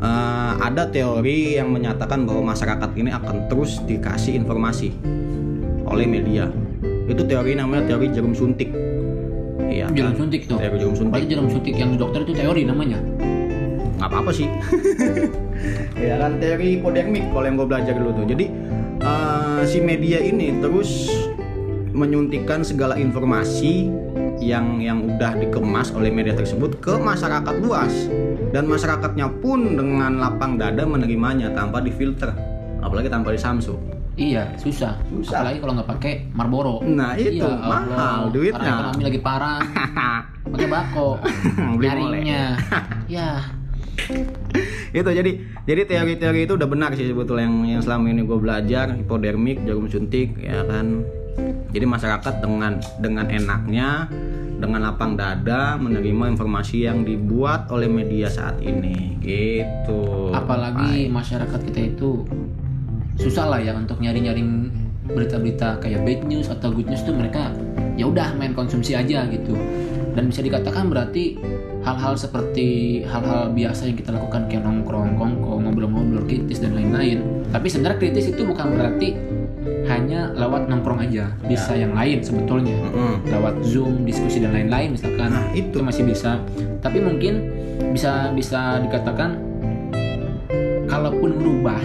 [0.02, 4.90] Eh, ada teori yang menyatakan bahwa masyarakat ini akan terus dikasih informasi
[5.86, 6.50] oleh media.
[7.06, 8.91] Itu teori namanya teori jarum suntik
[9.72, 9.86] iya.
[9.88, 10.20] Jarum kan?
[10.20, 11.12] suntik tuh teori jarum suntik.
[11.12, 12.98] Berarti jarum suntik yang di dokter itu teori namanya?
[13.98, 14.48] Nggak apa-apa sih.
[15.94, 18.26] Ya kan teori hipodermik kalau yang gue belajar dulu tuh.
[18.26, 18.50] Jadi
[18.98, 21.06] eh, si media ini terus
[21.94, 23.86] menyuntikkan segala informasi
[24.42, 28.10] yang yang udah dikemas oleh media tersebut ke masyarakat luas.
[28.50, 32.34] Dan masyarakatnya pun dengan lapang dada menerimanya tanpa difilter.
[32.82, 33.78] Apalagi tanpa disamsu
[34.16, 35.40] iya susah, Susah.
[35.40, 36.84] apalagi kalau nggak pakai Marlboro.
[36.84, 37.40] Nah itu.
[37.40, 37.68] Iya, Allah.
[37.68, 38.72] mahal Karena duitnya.
[38.76, 39.60] ekonomi lagi parah.
[40.52, 41.08] Pakai bako.
[41.80, 42.42] Nyarinya
[43.08, 43.40] ya
[44.96, 45.30] itu jadi
[45.68, 48.92] jadi teori-teori itu udah benar sih sebetulnya yang yang selama ini gue belajar.
[48.92, 51.04] Hipodermik jarum suntik ya kan.
[51.72, 54.12] Jadi masyarakat dengan dengan enaknya
[54.60, 59.16] dengan lapang dada menerima informasi yang dibuat oleh media saat ini.
[59.18, 60.30] Gitu.
[60.36, 62.22] Apalagi masyarakat kita itu
[63.20, 64.72] susah lah ya untuk nyari-nyaring
[65.02, 67.50] berita-berita kayak bad news atau good news tuh mereka
[67.98, 69.54] ya udah main konsumsi aja gitu.
[70.12, 71.40] Dan bisa dikatakan berarti
[71.82, 77.24] hal-hal seperti hal-hal biasa yang kita lakukan kayak nongkrong kongko ngobrol-ngobrol kritis dan lain-lain.
[77.50, 79.16] Tapi sebenarnya kritis itu bukan berarti
[79.88, 82.76] hanya lewat nongkrong aja bisa yang lain sebetulnya.
[82.86, 83.26] Mm-mm.
[83.28, 85.74] lewat zoom diskusi dan lain-lain misalkan Nah, itu.
[85.74, 86.38] itu masih bisa.
[86.84, 87.50] Tapi mungkin
[87.90, 89.40] bisa bisa dikatakan
[90.86, 91.80] kalaupun berubah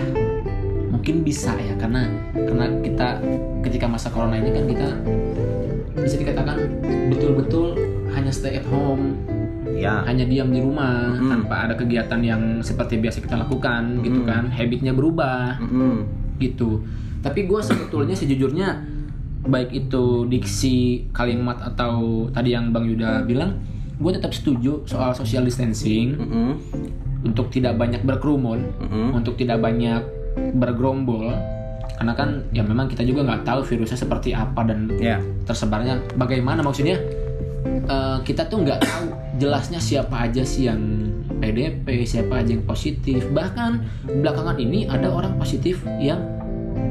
[1.07, 2.03] mungkin bisa ya karena
[2.35, 3.07] karena kita
[3.63, 4.87] ketika masa corona ini kan kita
[6.03, 6.59] bisa dikatakan
[7.07, 7.79] betul-betul
[8.11, 9.15] hanya stay at home
[9.71, 11.31] ya hanya diam di rumah Mm.
[11.31, 14.27] tanpa ada kegiatan yang seperti biasa kita lakukan gitu Mm.
[14.27, 16.03] kan habitnya berubah Mm-mm.
[16.43, 16.83] gitu
[17.23, 18.67] tapi gue sebetulnya sejujurnya
[19.47, 23.63] baik itu diksi kalimat atau tadi yang bang Yuda bilang
[23.95, 26.51] gue tetap setuju soal social distancing Mm-mm.
[27.23, 29.15] untuk tidak banyak berkerumun Mm-mm.
[29.15, 30.16] untuk tidak banyak
[30.55, 31.33] bergerombol
[31.97, 35.17] karena kan ya memang kita juga nggak tahu virusnya seperti apa dan ya.
[35.49, 35.97] tersebarnya.
[36.13, 37.01] Bagaimana maksudnya?
[37.65, 39.05] Eh, kita tuh nggak tahu
[39.41, 41.09] jelasnya siapa aja sih yang
[41.41, 43.25] PDP siapa aja yang positif.
[43.33, 43.81] Bahkan
[44.21, 46.21] belakangan ini ada orang positif yang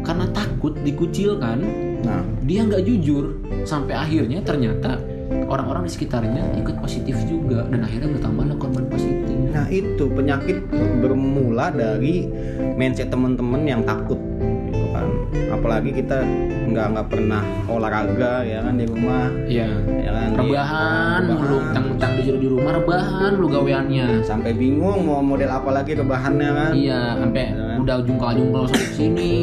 [0.03, 1.63] karena takut dikucilkan
[2.03, 2.27] nah.
[2.43, 3.39] dia nggak jujur.
[3.63, 4.99] Sampai akhirnya ternyata
[5.47, 10.69] orang-orang di sekitarnya ikut positif juga dan akhirnya bertambahlah korban positif Nah itu penyakit
[11.01, 12.29] bermula dari
[12.77, 14.21] mindset teman-teman yang takut,
[14.69, 15.09] gitu kan.
[15.49, 16.21] Apalagi kita
[16.69, 19.65] nggak nggak pernah olahraga ya kan di rumah, ya
[19.97, 20.29] ya kan.
[20.37, 25.73] rebahan Iya, mulu tang-tang disuruh di rumah rebahan lu gaweannya Sampai bingung mau model apa
[25.73, 26.73] lagi rebahannya kan.
[26.77, 27.77] Iya, sampai Iya kan?
[27.81, 29.35] udah jungkal-jungkal sampai sini,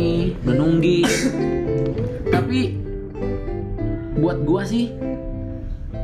[0.46, 1.10] udah nungging.
[2.38, 2.60] Tapi
[4.22, 4.94] buat gua sih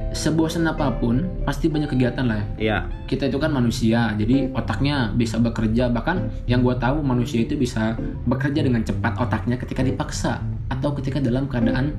[0.10, 2.46] sebosan apa pun pasti banyak kegiatan lah ya.
[2.58, 2.78] Iya.
[3.06, 5.90] Kita itu kan manusia, jadi otaknya bisa bekerja.
[5.90, 11.22] Bahkan yang gue tahu manusia itu bisa bekerja dengan cepat otaknya ketika dipaksa atau ketika
[11.22, 11.94] dalam keadaan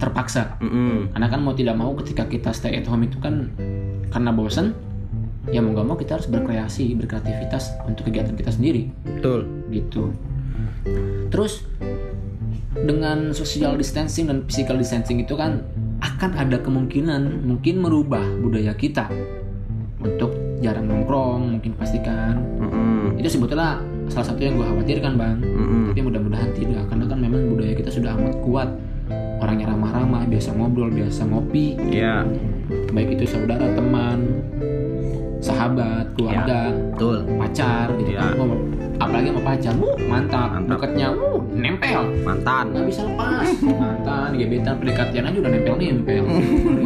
[0.00, 0.56] terpaksa.
[0.64, 1.12] Mm-mm.
[1.12, 3.52] Karena kan mau tidak mau ketika kita stay at home itu kan
[4.08, 4.72] karena bosan,
[5.52, 8.88] ya mau gak mau kita harus berkreasi, berkreativitas untuk kegiatan kita sendiri
[9.18, 9.48] Betul.
[9.68, 10.12] gitu.
[11.32, 11.64] Terus
[12.72, 15.62] dengan social distancing dan physical distancing itu kan
[16.02, 19.06] akan ada kemungkinan mungkin merubah budaya kita
[20.02, 23.18] untuk jarang nongkrong mungkin pastikan Mm-mm.
[23.18, 23.78] itu sebetulnya
[24.10, 25.94] salah satu yang gue khawatirkan bang Mm-mm.
[25.94, 28.68] tapi mudah-mudahan tidak karena kan memang budaya kita sudah amat kuat
[29.38, 32.26] orangnya ramah-ramah biasa ngobrol biasa ngopi Iya.
[32.90, 34.42] baik itu saudara teman
[35.42, 37.26] sahabat keluarga Betul.
[37.36, 38.22] pacar gitu Iya.
[38.22, 38.48] kan
[39.02, 40.70] apalagi sama pacar wuh mantap, Mantap.
[40.78, 42.64] deketnya wuh nempel Mantan.
[42.70, 43.48] nggak bisa lepas
[43.82, 46.24] mantan gebetan pendekatan aja udah nempel nempel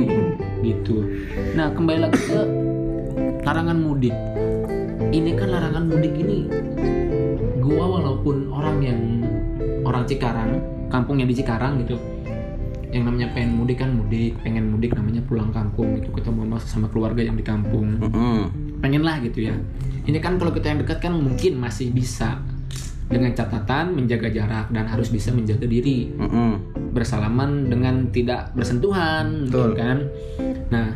[0.67, 0.97] gitu
[1.53, 2.41] nah kembali lagi ke
[3.45, 4.17] larangan mudik
[5.13, 6.49] ini kan larangan mudik ini
[7.61, 9.01] gua walaupun orang yang
[9.85, 12.01] orang Cikarang kampungnya di Cikarang gitu
[12.97, 16.87] yang namanya pengen mudik kan mudik pengen mudik namanya pulang kampung gitu ketemu sama, sama
[16.89, 18.01] keluarga yang di kampung.
[18.81, 19.55] Pengen lah gitu ya.
[20.09, 22.41] Ini kan kalau kita yang dekat kan mungkin masih bisa
[23.07, 26.11] dengan catatan menjaga jarak dan harus bisa menjaga diri.
[26.97, 29.71] Bersalaman dengan tidak bersentuhan gitu Betul.
[29.77, 29.99] kan?
[30.73, 30.87] Nah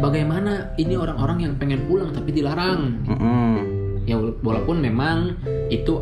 [0.00, 3.04] bagaimana ini orang-orang yang pengen pulang tapi dilarang?
[4.08, 5.36] Ya wala- walaupun memang
[5.68, 6.00] itu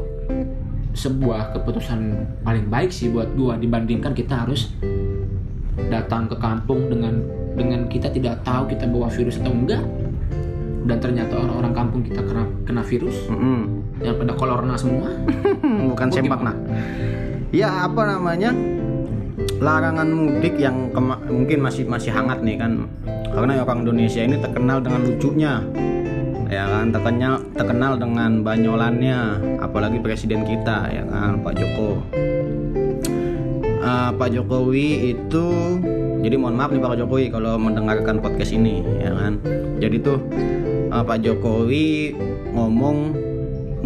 [0.94, 2.00] sebuah keputusan
[2.42, 4.72] paling baik sih buat gua dibandingkan kita harus
[5.86, 7.22] datang ke kampung dengan
[7.54, 9.82] dengan kita tidak tahu kita bawa virus atau enggak
[10.86, 13.82] dan ternyata orang-orang kampung kita kena kena virus Mm-mm.
[14.02, 15.10] yang pada kolorna semua
[15.92, 16.56] Bukan Oh, sempak nah.
[17.50, 18.52] Ya apa namanya?
[19.58, 20.92] Larangan mudik yang
[21.26, 22.86] mungkin masih masih hangat nih kan.
[23.34, 25.54] Karena orang Indonesia ini terkenal dengan lucunya.
[26.48, 29.18] Ya kan terkenal terkenal dengan banyolannya,
[29.60, 32.00] apalagi presiden kita ya kan Pak Joko.
[33.78, 35.46] Eh, Pak Jokowi itu
[36.18, 39.38] jadi mohon maaf nih Pak Jokowi kalau mendengarkan podcast ini ya kan.
[39.78, 40.18] Jadi tuh
[40.90, 42.18] eh, Pak Jokowi
[42.52, 43.14] ngomong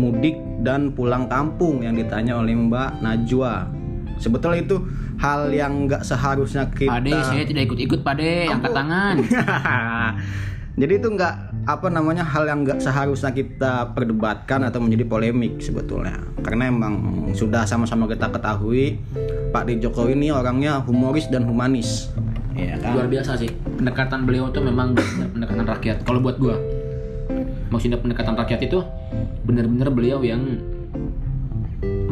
[0.01, 3.69] mudik dan pulang kampung yang ditanya oleh Mbak Najwa.
[4.17, 4.77] Sebetulnya itu
[5.21, 6.89] hal yang nggak seharusnya kita.
[6.89, 9.17] Pade saya tidak ikut-ikut Pade angkat tangan
[10.81, 11.35] Jadi itu nggak
[11.69, 16.17] apa namanya hal yang nggak seharusnya kita perdebatkan atau menjadi polemik sebetulnya.
[16.41, 18.97] Karena emang sudah sama-sama kita ketahui
[19.53, 22.09] Pak D Jokowi ini orangnya humoris dan humanis.
[22.53, 22.93] Iya kan?
[22.93, 23.49] luar biasa sih
[23.81, 24.93] pendekatan beliau tuh memang
[25.33, 26.61] pendekatan rakyat kalau buat gua
[27.73, 28.85] maksudnya pendekatan rakyat itu
[29.49, 30.61] benar-benar beliau yang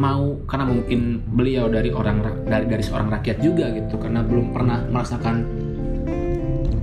[0.01, 4.49] mau karena mungkin beliau dari orang ra- dari dari seorang rakyat juga gitu karena belum
[4.49, 5.45] pernah merasakan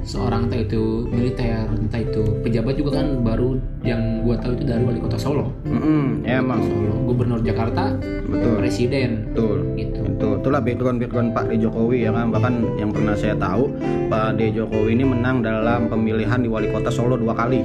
[0.06, 4.86] seorang entah itu militer entah itu pejabat juga kan baru yang gua tahu itu dari
[4.86, 7.90] wali kota Solo Mm-mm, ya emang Solo gubernur Jakarta
[8.24, 8.54] betul.
[8.62, 9.58] presiden Betul.
[9.74, 12.34] gitu Itu itulah background background Pak D Jokowi ya kan?
[12.34, 13.70] Bahkan yang pernah saya tahu
[14.10, 17.62] Pak D Jokowi ini menang dalam pemilihan di wali kota Solo dua kali.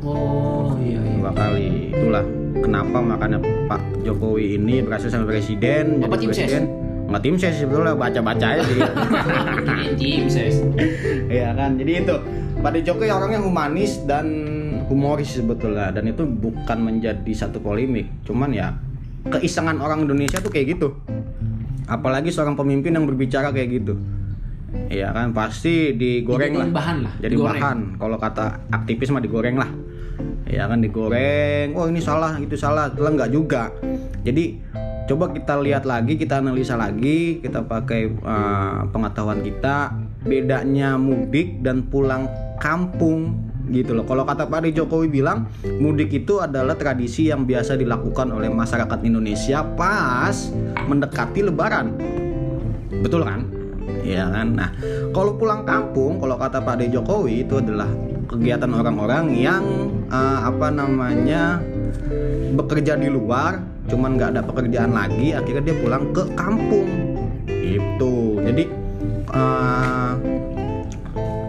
[0.00, 1.20] Oh iya iya.
[1.20, 1.92] Dua kali.
[1.92, 2.24] Itulah
[2.64, 6.40] kenapa makanya Pak Jokowi ini berhasil sampai presiden Bapak jadi tim ses?
[6.40, 6.64] presiden
[7.12, 8.80] nggak tim ses sebetulnya baca baca aja sih.
[9.68, 10.64] Ini tim ses.
[11.28, 11.76] Iya kan?
[11.76, 12.14] Jadi itu
[12.64, 14.26] Pak D Jokowi orangnya humanis dan
[14.88, 15.92] humoris sebetulnya.
[15.92, 18.08] Dan itu bukan menjadi satu polemik.
[18.24, 18.72] Cuman ya
[19.28, 20.96] keisengan orang Indonesia tuh kayak gitu
[21.92, 23.94] apalagi seorang pemimpin yang berbicara kayak gitu.
[24.88, 26.68] Iya kan pasti digoreng lah.
[26.72, 27.60] bahan lah jadi digoreng.
[27.60, 27.78] bahan.
[28.00, 29.68] Kalau kata aktivis mah digoreng lah.
[30.48, 31.76] Ya kan digoreng.
[31.76, 32.88] Oh ini salah itu salah.
[32.88, 33.68] Itu nggak juga.
[34.24, 34.56] Jadi
[35.12, 39.92] coba kita lihat lagi kita analisa lagi kita pakai uh, pengetahuan kita.
[40.24, 45.46] Bedanya mudik dan pulang kampung gitu loh kalau kata Pak Jokowi bilang
[45.78, 50.50] mudik itu adalah tradisi yang biasa dilakukan oleh masyarakat Indonesia pas
[50.90, 51.94] mendekati lebaran
[53.02, 53.46] betul kan
[54.02, 54.58] Iya kan.
[54.58, 54.70] Nah,
[55.14, 57.86] kalau pulang kampung, kalau kata Pak Jokowi itu adalah
[58.26, 59.62] kegiatan orang-orang yang
[60.10, 61.62] eh, apa namanya
[62.58, 66.88] bekerja di luar, cuman nggak ada pekerjaan lagi, akhirnya dia pulang ke kampung.
[67.46, 68.42] Itu.
[68.42, 68.64] Jadi
[69.30, 70.12] eh,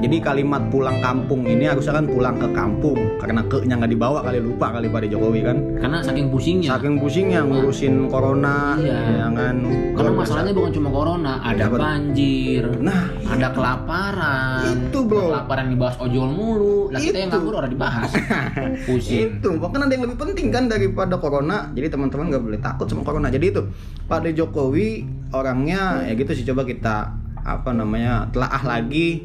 [0.03, 2.99] jadi kalimat pulang kampung ini harusnya kan pulang ke kampung.
[3.23, 5.57] Karena ke-nya nggak dibawa kali lupa kali Pak D Jokowi kan.
[5.79, 6.75] karena saking pusingnya.
[6.75, 8.99] Saking pusingnya ngurusin corona, Iya.
[8.99, 9.55] ya kan.
[9.95, 11.85] karena masalahnya bukan cuma corona ada Apa tuh?
[11.87, 14.91] banjir Nah, ada kelaparan.
[14.91, 15.31] Itu, bro.
[15.31, 16.91] kelaparan dibahas ojol mulu.
[16.91, 18.11] Lah kita yang nganggur orang dibahas.
[18.91, 19.39] Pusing.
[19.39, 19.55] Itu.
[19.55, 21.71] Bahkan ada yang lebih penting kan daripada corona.
[21.71, 23.31] Jadi teman-teman nggak boleh takut sama corona.
[23.31, 23.61] Jadi itu
[24.03, 26.95] Pak D Jokowi orangnya ya gitu sih coba kita
[27.39, 29.23] apa namanya telaah lagi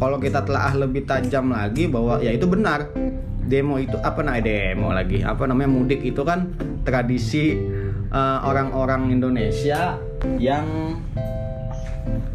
[0.00, 2.88] kalau kita telah lebih tajam lagi bahwa ya itu benar.
[3.50, 5.20] Demo itu apa nah demo lagi.
[5.20, 6.56] Apa namanya mudik itu kan
[6.88, 7.60] tradisi
[8.08, 10.00] eh, orang-orang Indonesia
[10.40, 10.96] yang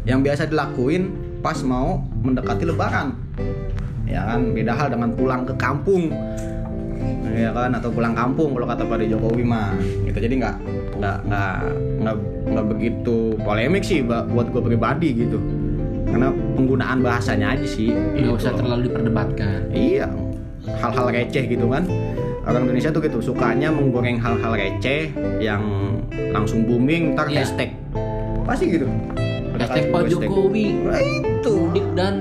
[0.06, 1.10] yang biasa dilakuin
[1.42, 3.18] pas mau mendekati Lebaran.
[4.06, 6.14] Ya kan beda hal dengan pulang ke kampung.
[7.34, 9.74] Ya kan atau pulang kampung kalau kata Pak Jokowi mah.
[10.06, 10.18] Gitu.
[10.20, 10.56] Jadi nggak
[11.00, 11.18] nggak
[11.98, 15.36] nggak nggak begitu polemik sih buat gue pribadi gitu
[16.06, 17.90] karena penggunaan bahasanya aja sih.
[17.92, 18.38] Nggak gitu.
[18.38, 19.58] usah terlalu diperdebatkan.
[19.74, 20.08] Iya.
[20.66, 21.84] Hal-hal receh gitu kan.
[22.46, 25.10] Orang Indonesia tuh gitu sukanya menggoreng hal-hal receh
[25.42, 25.62] yang
[26.30, 27.42] langsung booming ntar Iya.
[27.42, 27.70] hashtag.
[28.46, 28.86] Pasti gitu.
[29.58, 30.00] Hashtag Pak.
[30.06, 30.66] Jokowi.
[30.86, 31.54] Nah, itu.
[31.70, 32.14] Mudik dan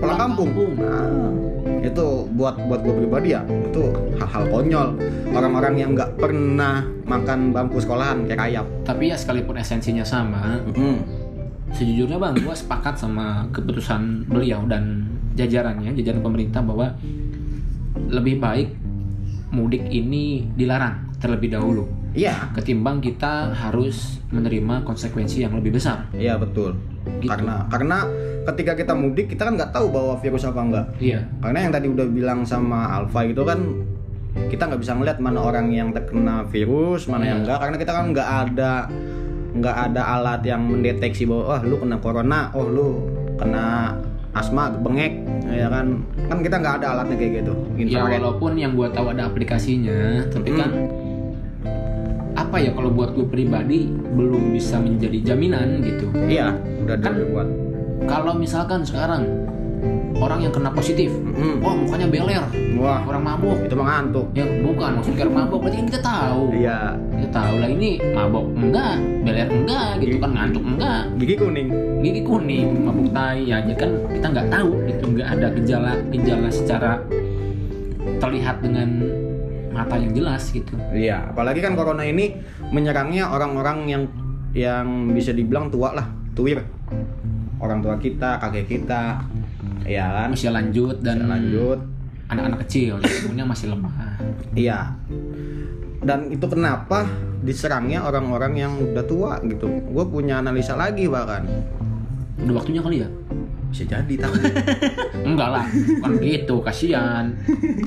[0.00, 0.50] pulang kampung.
[0.76, 1.32] Nah,
[1.80, 3.88] itu buat buat gue pribadi ya itu
[4.20, 4.88] hal-hal konyol.
[5.32, 11.19] Orang-orang yang nggak pernah makan bangku sekolahan kayak kayap tapi ya sekalipun esensinya sama Mm.
[11.74, 15.06] Sejujurnya bang gue sepakat sama keputusan beliau dan
[15.38, 16.92] jajarannya jajaran pemerintah bahwa
[18.10, 18.68] lebih baik
[19.50, 21.84] mudik ini dilarang terlebih dahulu.
[22.14, 22.50] Iya.
[22.54, 26.10] Ketimbang kita harus menerima konsekuensi yang lebih besar.
[26.14, 26.74] Iya betul.
[27.00, 27.32] Gitu.
[27.32, 28.04] karena karena
[28.52, 31.24] ketika kita mudik kita kan nggak tahu bawa virus apa enggak iya.
[31.40, 33.56] Karena yang tadi udah bilang sama Alfa itu kan
[34.52, 37.44] kita nggak bisa ngeliat mana orang yang terkena virus mana yang Iya.
[37.48, 38.72] enggak karena kita kan nggak ada
[39.50, 42.88] nggak ada alat yang mendeteksi bahwa oh lu kena corona oh lu
[43.34, 43.96] kena
[44.30, 46.06] asma bengek ya kan?
[46.30, 48.22] Kan kita nggak ada alatnya kayak gitu ya infrared.
[48.22, 50.58] walaupun yang gue tahu ada aplikasinya tapi Hmm.
[50.58, 50.70] kan
[52.36, 56.06] apa ya kalau buat gue pribadi belum bisa menjadi jaminan gitu.
[56.14, 57.48] Iya udah Kan- dibuat.
[58.06, 59.26] kalau misalkan sekarang
[60.18, 61.12] orang yang kena positif.
[61.12, 61.62] Mm-mm.
[61.62, 62.44] wah mukanya beler.
[62.80, 63.00] Wah.
[63.06, 63.58] Orang mabuk.
[63.62, 64.26] Itu mah ngantuk.
[64.34, 65.58] Ya bukan maksudnya kayak mabuk.
[65.62, 66.42] Berarti kan kita tahu.
[66.56, 66.78] Iya.
[66.96, 71.00] Kita tahu lah ini mabuk enggak beler enggak gitu kan ngantuk enggak.
[71.20, 71.68] Gigi kuning.
[72.00, 76.48] Gigi kuning mabuk tai ya jadi kan kita nggak tahu itu nggak ada gejala gejala
[76.48, 76.92] secara
[78.20, 78.88] terlihat dengan
[79.70, 80.74] mata yang jelas gitu.
[80.90, 82.40] Iya apalagi kan corona ini
[82.72, 84.02] menyerangnya orang-orang yang
[84.56, 86.64] yang bisa dibilang tua lah tuir.
[87.60, 89.20] Orang tua kita kakek kita
[89.84, 90.28] ya kan?
[90.34, 91.80] Usia lanjut dan Bisa lanjut.
[92.30, 93.90] anak-anak kecil imunnya masih lemah.
[94.54, 94.94] Iya.
[96.00, 97.04] Dan itu kenapa
[97.42, 99.66] diserangnya orang-orang yang udah tua gitu?
[99.66, 101.42] Gue punya analisa lagi bahkan.
[102.40, 103.08] Udah waktunya kali ya?
[103.70, 104.46] Bisa jadi tapi.
[105.28, 107.34] Enggak lah bukan gitu kasihan.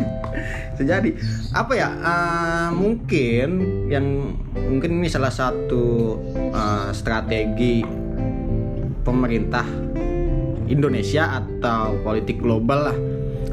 [0.75, 1.09] Bisa jadi.
[1.55, 3.49] Apa ya ah, mungkin
[3.87, 6.19] yang mungkin ini salah satu
[6.51, 7.83] ah, strategi
[9.03, 9.67] pemerintah
[10.73, 12.97] Indonesia atau politik global lah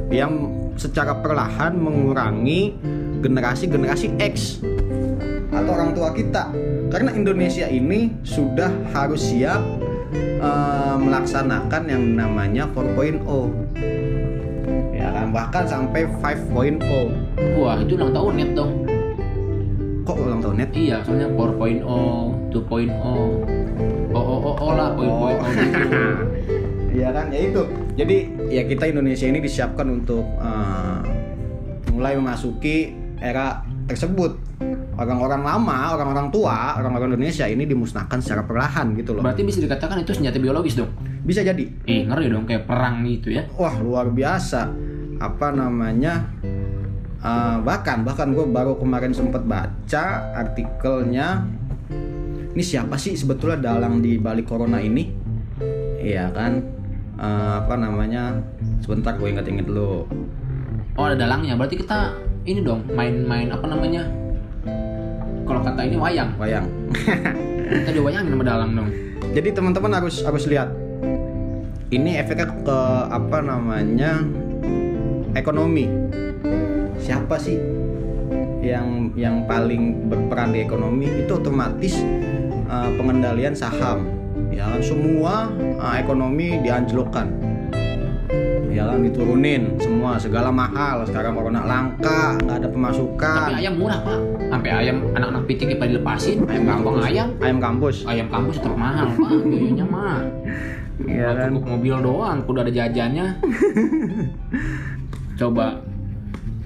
[0.08, 0.48] yang
[0.80, 2.72] secara perlahan mengurangi
[3.20, 4.64] generasi-generasi X
[5.52, 6.48] atau orang tua kita.
[6.88, 9.60] Karena Indonesia ini sudah harus siap
[10.16, 13.20] eh, melaksanakan yang namanya 4.0
[14.96, 15.28] ya kan?
[15.30, 18.72] Bahkan sampai 5.0 wah itu ulang tahun net dong.
[20.08, 20.72] Kok ulang tahun net?
[20.74, 21.84] Iya soalnya 4.0
[22.50, 22.90] 2.0
[24.10, 24.40] oh oh.
[24.42, 25.78] Oh, oh lah poin poin oh gitu
[26.90, 27.62] Iya kan, ya itu.
[27.94, 28.16] Jadi
[28.50, 31.00] ya kita Indonesia ini disiapkan untuk eh,
[31.90, 34.36] mulai memasuki era tersebut.
[34.94, 39.24] Orang-orang lama, orang-orang tua, orang-orang Indonesia ini dimusnahkan secara perlahan gitu loh.
[39.24, 40.92] berarti bisa dikatakan itu senjata biologis dong
[41.24, 41.64] Bisa jadi.
[41.88, 44.68] eh ngeri dong kayak perang gitu ya Wah luar biasa.
[45.16, 46.28] Apa namanya?
[47.16, 50.04] eh, bahkan bahkan gue baru kemarin sempat baca
[50.36, 51.48] artikelnya.
[52.50, 55.06] Ini siapa sih sebetulnya dalang di balik corona ini?
[55.96, 56.79] Iya kan?
[57.20, 58.40] Eh, apa namanya?
[58.80, 60.08] Sebentar gue inget-inget dulu.
[60.98, 62.12] oh ada dalangnya berarti kita
[62.44, 64.04] ini dong main-main apa namanya
[65.46, 66.66] kalau kata ini wayang Wayang.
[67.86, 68.90] kita diwayangin sama dalang dong
[69.30, 70.68] Jadi teman-teman harus harus lihat.
[71.94, 74.26] Ini efeknya ke apa namanya?
[75.38, 75.86] ekonomi.
[76.98, 77.54] Siapa sih
[78.60, 82.02] yang yang paling berperan di ekonomi itu otomatis
[82.66, 84.19] uh, pengendalian saham.
[84.50, 85.46] Ya kan semua
[85.78, 87.30] uh, ekonomi dianjlokkan.
[88.70, 91.06] Ya kan diturunin semua segala mahal.
[91.06, 93.38] Sekarang corona langka nggak ada pemasukan.
[93.46, 94.18] Tapi ayam murah pak.
[94.50, 97.28] Sampai ayam anak-anak pitik pada dilepasin ayam kampung ayam.
[97.38, 97.96] Ayam kampus.
[98.10, 99.30] Ayam kampus tetap mahal pak.
[99.50, 100.18] Biayanya mah.
[101.00, 101.48] Kalau kan?
[101.56, 103.26] cukup mobil doang udah ada jajannya.
[105.40, 105.78] Coba.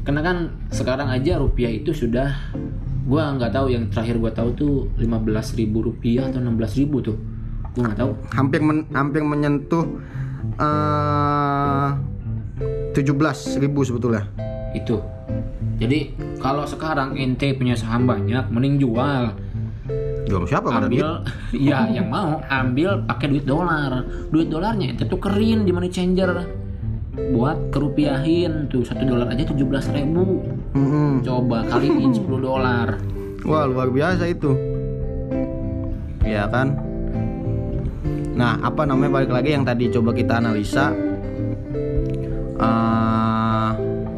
[0.04, 0.36] Karena kan
[0.72, 2.32] sekarang aja rupiah itu sudah
[3.04, 7.16] gua nggak tahu yang terakhir gua tahu tuh 15.000 ribu rupiah atau 16.000 ribu tuh
[7.74, 8.10] nggak tahu.
[8.30, 9.84] hampir men- hampir menyentuh
[10.56, 11.88] eh
[12.92, 14.22] 17.000 sebetulnya.
[14.72, 14.98] itu.
[15.78, 19.30] Jadi kalau sekarang ente punya saham banyak mending jual.
[20.24, 21.22] Jual siapa ambil
[21.54, 24.02] iya yang mau ambil pakai duit dolar.
[24.30, 26.42] Duit dolarnya ente tukerin di money changer.
[27.14, 29.62] Buat kerupiahin tuh satu dolar aja 17.000
[29.94, 30.42] ribu.
[30.74, 31.22] Mm-mm.
[31.22, 32.98] coba kaliin 10 dolar.
[33.46, 34.50] Wah luar biasa itu.
[36.22, 36.74] Ya kan
[38.34, 39.22] Nah apa namanya?
[39.22, 40.90] Balik lagi yang tadi coba kita analisa.
[42.58, 43.70] Eh,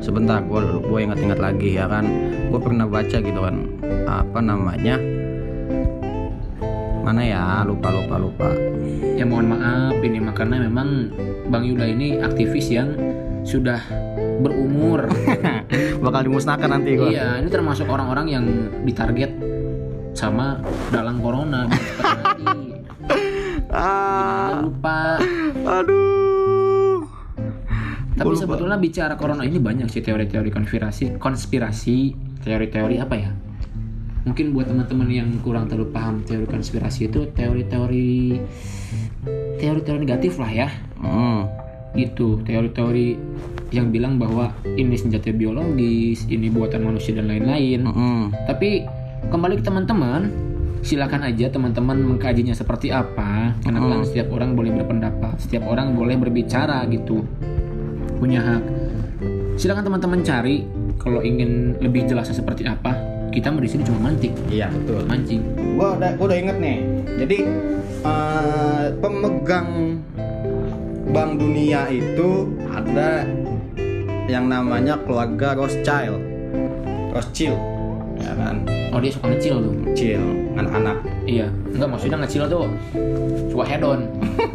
[0.07, 2.07] Sebentar gue gue ingat-ingat lagi ya kan.
[2.47, 3.57] Gue pernah baca gitu kan
[4.07, 4.97] Apa namanya?
[7.03, 7.67] Mana ya?
[7.67, 8.49] Lupa lupa lupa.
[9.19, 11.11] Ya mohon maaf ini karena memang
[11.51, 12.95] Bang Yuda ini aktivis yang
[13.43, 13.83] sudah
[14.43, 15.11] berumur.
[16.05, 18.45] Bakal dimusnahkan nanti gue iya ini termasuk orang-orang yang
[18.87, 19.35] ditarget
[20.15, 20.63] sama
[20.95, 21.67] dalam corona.
[23.77, 25.21] ah, lupa
[25.69, 27.05] Aduh
[28.17, 28.41] Tapi lupa.
[28.41, 33.29] sebetulnya bicara corona ini banyak sih teori-teori konspirasi, konspirasi, teori-teori apa ya?
[34.25, 38.41] Mungkin buat teman-teman yang kurang terlalu paham teori konspirasi itu teori-teori
[39.61, 40.69] teori-teori negatif lah ya.
[40.97, 41.45] Hmm.
[41.93, 43.21] Gitu, teori-teori
[43.75, 47.83] yang bilang bahwa ini senjata biologis, ini buatan manusia dan lain-lain.
[47.83, 48.21] Mm-mm.
[48.47, 48.87] Tapi
[49.29, 50.31] kembali ke teman-teman,
[50.87, 53.59] silakan aja teman-teman mengkajinya seperti apa.
[53.59, 57.27] Karena kan setiap orang boleh berpendapat, setiap orang boleh berbicara gitu,
[58.23, 58.63] punya hak.
[59.59, 60.63] Silakan teman-teman cari
[61.03, 62.95] kalau ingin lebih jelasnya seperti apa.
[63.35, 65.43] Kita di sini cuma mantik, Iya betul mancing.
[65.77, 66.79] gua udah gua udah inget nih
[67.21, 67.39] jadi
[68.01, 70.01] eh, pemegang
[71.13, 73.29] bank dunia itu ada
[74.25, 76.17] yang namanya keluarga Rothschild
[77.13, 77.76] Rothschild
[78.27, 78.57] ya kan?
[78.91, 79.75] Oh dia suka ngecil tuh.
[79.93, 80.23] kecil
[80.59, 80.97] anak-anak.
[81.29, 82.67] Iya, enggak maksudnya ngecil tuh
[83.53, 84.01] suka head on.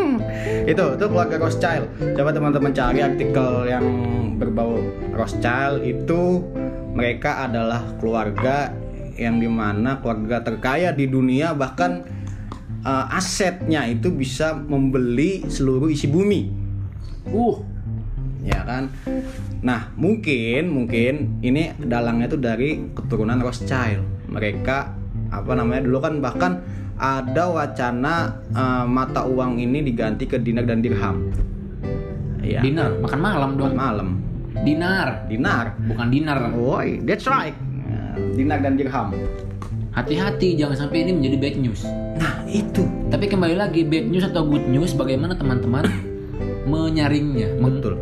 [0.71, 1.87] itu itu keluarga Rothschild.
[2.19, 3.85] Coba teman-teman cari artikel yang
[4.35, 4.81] berbau
[5.15, 6.43] Rothschild itu
[6.91, 8.75] mereka adalah keluarga
[9.15, 12.03] yang di mana keluarga terkaya di dunia bahkan
[12.83, 16.59] eh, asetnya itu bisa membeli seluruh isi bumi.
[17.31, 17.61] Uh,
[18.41, 18.89] ya kan
[19.61, 24.29] nah mungkin mungkin ini dalangnya itu dari keturunan Rothschild.
[24.31, 24.77] Mereka
[25.31, 26.51] apa namanya dulu kan bahkan
[26.97, 31.29] ada wacana eh, mata uang ini diganti ke dinar dan dirham.
[32.41, 33.77] Ya dinar, makan malam dong.
[33.77, 34.09] malam.
[34.61, 35.77] Dinar, dinar.
[35.77, 36.37] Bukan dinar.
[36.53, 37.53] woi that's right.
[38.33, 39.13] Dinar dan dirham.
[39.91, 41.81] Hati-hati jangan sampai ini menjadi bad news.
[42.17, 42.85] nah itu.
[43.11, 45.85] Tapi kembali lagi bad news atau good news bagaimana teman-teman
[46.71, 47.99] menyaringnya, betul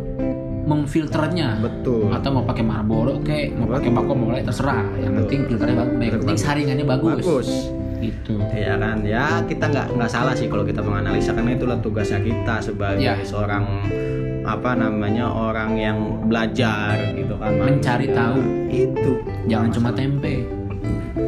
[0.70, 4.86] memfilternya betul atau mau pakai Marlboro kayak mau pakai mau lain terserah.
[4.94, 5.18] Yang Betul.
[5.18, 6.46] penting filternya bagus, yang penting Bagus.
[6.46, 7.12] saringannya bagus.
[7.18, 7.48] bagus
[8.00, 8.32] Gitu.
[8.56, 12.54] ya kan ya kita nggak nggak salah sih kalau kita menganalisa karena itulah tugasnya kita
[12.64, 13.20] sebagai Ya.
[13.20, 13.60] seorang
[14.40, 18.16] apa namanya orang yang belajar gitu kan Mencari manusia.
[18.16, 18.38] tahu.
[18.72, 19.12] itu
[19.44, 20.48] Jangan cuma tempe.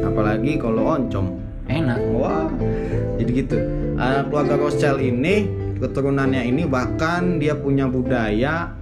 [0.01, 1.25] apalagi kalau oncom
[1.69, 1.99] Enak.
[2.11, 2.49] wah
[3.19, 3.57] jadi gitu
[3.93, 5.45] Eh, keluarga Rothschild ini
[5.77, 8.73] keturunannya ini bahkan dia punya budaya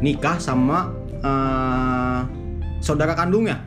[0.00, 2.20] nikah sama eh,
[2.80, 3.58] saudara kandungnya.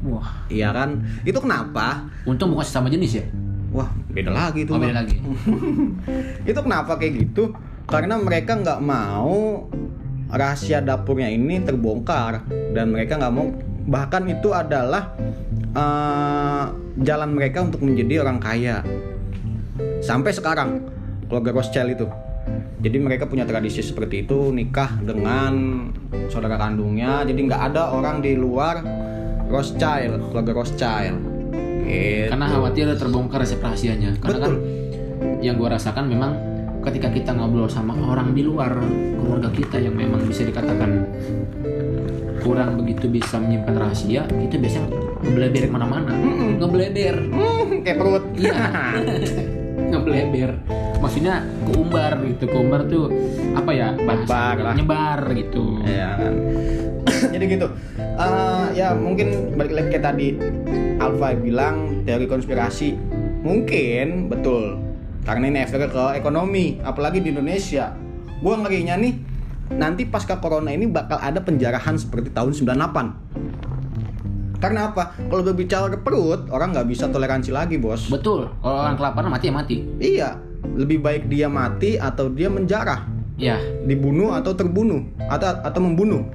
[0.00, 1.04] Wah, iya kan?
[1.28, 2.08] Itu kenapa?
[2.24, 3.26] Untung bukan sesama jenis ya.
[3.70, 5.22] wah beda lagi tuh Oh, beda lagi.
[6.50, 7.54] itu kenapa kayak gitu?
[7.86, 9.70] Karena mereka nggak mau
[10.26, 12.42] rahasia dapurnya ini terbongkar.
[12.74, 13.46] Dan mereka nggak mau
[13.86, 15.14] bahkan itu adalah
[15.76, 16.64] eh,
[16.98, 18.82] jalan mereka untuk menjadi orang kaya.
[20.02, 20.90] Sampai sekarang
[21.30, 22.06] keluarga Rothschild itu
[22.80, 25.84] jadi mereka punya tradisi seperti itu nikah dengan
[26.32, 27.28] saudara kandungnya.
[27.28, 28.80] Jadi nggak ada orang di luar
[29.52, 31.18] Rothschild keluarga Rothschild.
[31.84, 32.32] Gitu.
[32.32, 34.16] Karena khawatir terbongkar resep rahasianya.
[34.16, 35.44] Karena kan betul.
[35.44, 36.32] yang gue rasakan memang
[36.80, 38.72] ketika kita ngobrol sama orang di luar
[39.20, 41.04] keluarga kita yang memang bisa dikatakan
[42.40, 44.88] kurang begitu bisa menyimpan rahasia itu biasanya
[45.20, 46.16] ngebleber ke mana-mana.
[46.56, 47.16] Ngebleber.
[47.28, 48.24] Hmm, kayak perut.
[48.40, 48.56] Iya
[49.90, 50.50] ngebleber
[51.00, 52.44] maksudnya keumbar gitu.
[52.46, 53.10] Keumbar tuh
[53.56, 54.74] apa ya bahasa Nyebar lah.
[54.76, 55.64] nyebar gitu.
[55.84, 56.34] Ya kan.
[57.34, 57.66] Jadi gitu.
[57.98, 60.28] Eh, ya mungkin balik lagi kayak tadi.
[61.00, 62.92] Alfa bilang teori konspirasi
[63.40, 64.76] mungkin betul.
[65.24, 67.96] Karena ini efeknya ke ekonomi apalagi di Indonesia.
[68.44, 69.14] Gua ngerinya nih
[69.70, 73.79] nanti pasca corona ini bakal ada penjarahan seperti tahun 98
[74.60, 75.16] karena apa?
[75.16, 78.06] Kalau berbicara ke perut orang nggak bisa toleransi lagi bos.
[78.12, 78.52] Betul.
[78.60, 79.76] Kalau orang kelaparan mati ya mati.
[79.98, 80.30] Iya.
[80.76, 83.08] Lebih baik dia mati atau dia menjarah.
[83.40, 83.56] Ya
[83.88, 85.02] dibunuh atau terbunuh.
[85.26, 86.28] Atau atau membunuh.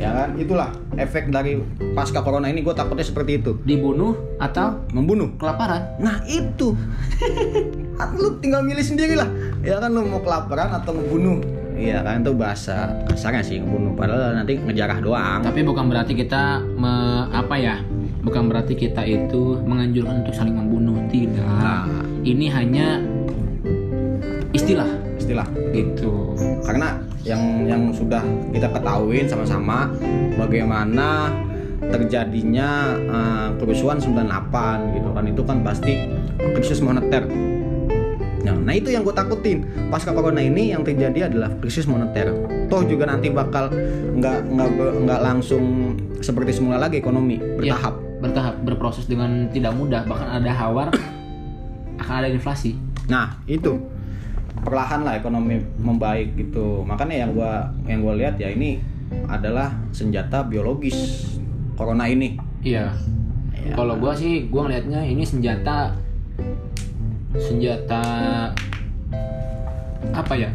[0.00, 0.36] Ya kan?
[0.40, 1.60] Itulah efek dari
[1.92, 2.64] pasca corona ini.
[2.64, 3.60] Gue takutnya seperti itu.
[3.62, 5.36] Dibunuh atau membunuh.
[5.36, 6.00] kelaparan?
[6.00, 6.72] Nah itu.
[8.20, 9.28] Lu tinggal milih sendiri lah
[9.60, 11.40] ya kan lu mau kelaparan atau membunuh
[11.80, 16.60] iya kan itu bahasa kasarnya sih membunuh padahal nanti ngejarah doang Tapi bukan berarti kita
[16.76, 17.76] me- apa ya?
[18.20, 21.40] Bukan berarti kita itu menganjurkan untuk saling membunuh, tidak.
[21.40, 21.88] Nah.
[22.20, 23.00] Ini hanya
[24.52, 26.36] istilah istilah gitu.
[26.66, 29.86] karena yang yang sudah kita ketahui sama-sama
[30.34, 31.30] bagaimana
[31.80, 35.92] terjadinya uh, kerusuhan 98 gitu kan itu kan pasti
[36.56, 37.24] krisis moneter
[38.40, 42.32] Nah, nah itu yang gue takutin pasca corona ini yang terjadi adalah krisis moneter.
[42.72, 43.68] Toh juga nanti bakal
[44.16, 44.70] nggak nggak
[45.04, 47.96] nggak langsung seperti semula lagi ekonomi bertahap.
[48.20, 50.88] bertahap berproses dengan tidak mudah bahkan ada hawar
[52.00, 52.76] akan ada inflasi
[53.10, 53.74] Nah itu
[54.62, 56.86] perlahan lah ekonomi membaik gitu.
[56.86, 58.78] Makanya yang gua yang gua lihat ya ini
[59.26, 61.26] adalah senjata biologis
[61.74, 62.38] corona ini.
[62.62, 62.94] iya
[63.60, 63.76] Ya.
[63.76, 65.92] kalau gua sih gua ngelihatnya ini senjata
[67.38, 68.02] senjata
[70.10, 70.50] apa ya?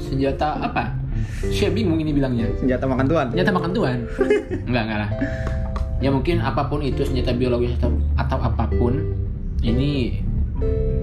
[0.00, 0.96] Senjata apa?
[1.52, 2.48] Saya bingung ini bilangnya.
[2.56, 3.26] Senjata makan tuan.
[3.32, 3.98] senjata makan tuan
[4.68, 5.10] enggak enggak lah.
[6.00, 8.96] Ya mungkin apa pun itu senjata biologis atau atau apa pun
[9.60, 10.24] ini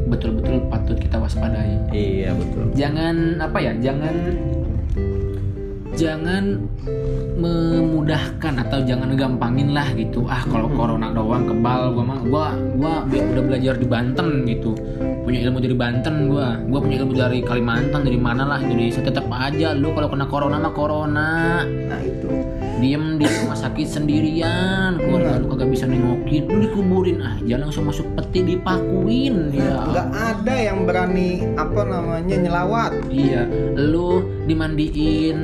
[0.09, 1.77] betul-betul patut kita waspadai.
[1.93, 2.73] Iya betul.
[2.73, 4.15] jangan apa ya jangan
[5.97, 6.61] jangan
[7.37, 10.29] memudahkan atau jangan gampangin lah gitu.
[10.29, 12.45] Ah kalau corona doang kebal gua mah gua
[12.77, 14.77] gua udah belajar di Banten gitu.
[15.25, 16.61] Punya ilmu dari Banten gua.
[16.69, 19.73] Gua punya ilmu dari Kalimantan dari mana lah Indonesia tetap aja.
[19.73, 21.29] Lu kalau kena corona mah corona.
[21.65, 22.29] Nah itu.
[22.77, 26.45] diem di rumah sakit sendirian keluarga lu kagak bisa nengokin.
[26.45, 29.49] Lu dikuburin ah jangan langsung masuk peti dipakuin.
[29.49, 32.93] Ya Nggak ada yang berani apa namanya nyelawat.
[33.09, 35.37] Iya, lu dimandiin,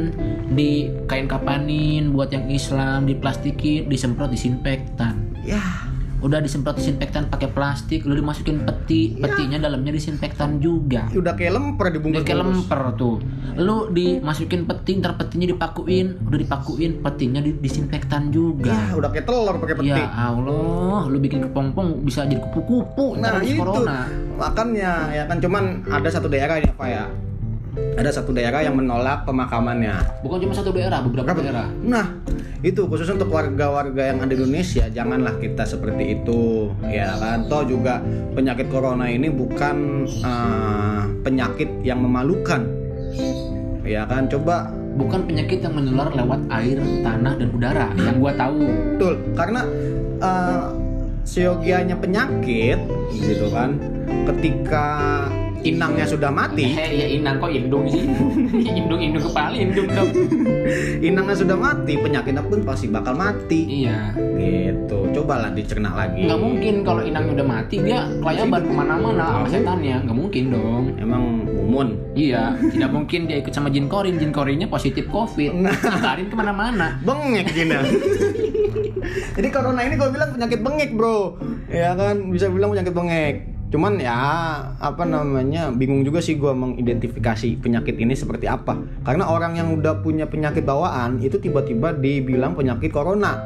[0.49, 0.71] di
[1.05, 5.19] kain kapanin buat yang Islam, diplastikin, disemprot disinfektan.
[5.43, 5.59] Ya
[6.23, 11.11] Udah disemprot disinfektan pakai plastik, lu dimasukin peti, petinya dalamnya disinfektan juga.
[11.11, 12.15] udah kayak lemper dibungkus.
[12.15, 13.15] Udah kayak lemper tuh.
[13.59, 18.71] Lu dimasukin peti, ntar petinya dipakuin, udah dipakuin, petinya di- disinfektan Ya juga.
[18.95, 19.91] udah kayak telur pakai peti.
[19.91, 23.59] Ya Allah, lu bikin kepompong bisa jadi kupu-kupu Nah, itu.
[23.59, 24.07] corona.
[24.39, 27.03] Makanya ya kan cuman ada satu daerah ini apa ya?
[27.73, 30.21] Ada satu daerah yang menolak pemakamannya.
[30.21, 31.41] Bukan cuma satu daerah, beberapa Berapa?
[31.41, 31.67] daerah.
[31.81, 32.05] Nah,
[32.61, 37.49] itu khusus untuk warga-warga yang ada di Indonesia, janganlah kita seperti itu, ya kan?
[37.49, 37.99] Toh juga
[38.37, 42.61] penyakit corona ini bukan eh, penyakit yang memalukan,
[43.83, 44.29] ya kan?
[44.29, 48.69] Coba bukan penyakit yang menular lewat air, tanah, dan udara yang gua tahu.
[48.95, 49.61] betul, karena
[50.21, 50.65] eh,
[51.25, 52.79] seyogianya penyakit,
[53.17, 53.75] gitu kan?
[54.29, 54.87] Ketika
[55.63, 58.03] inangnya sudah mati, Eh, ya inang kok indung sih?
[58.79, 60.11] indung indung kepala indung dong.
[60.99, 64.11] inangnya sudah mati, penyakitnya pun pasti bakal mati, iya.
[64.37, 65.07] gitu.
[65.15, 66.27] Cobalah dicerna lagi.
[66.27, 69.95] Nggak mungkin kalau inangnya udah mati dia kelayaban ke mana-mana sama setannya.
[70.03, 70.83] Nggak mungkin dong.
[70.99, 71.89] Emang mumun.
[72.13, 74.19] Iya, tidak mungkin dia ikut sama jin korin.
[74.19, 75.55] Jin korinnya positif covid.
[75.55, 76.99] Nyebarin ke mana-mana.
[77.03, 77.79] bengek Gina
[79.37, 81.37] jadi corona ini gue bilang penyakit bengek bro
[81.69, 83.35] ya kan bisa bilang penyakit bengek
[83.73, 84.13] cuman ya
[84.77, 90.05] apa namanya bingung juga sih gue mengidentifikasi penyakit ini seperti apa karena orang yang udah
[90.05, 93.41] punya penyakit bawaan itu tiba-tiba dibilang penyakit corona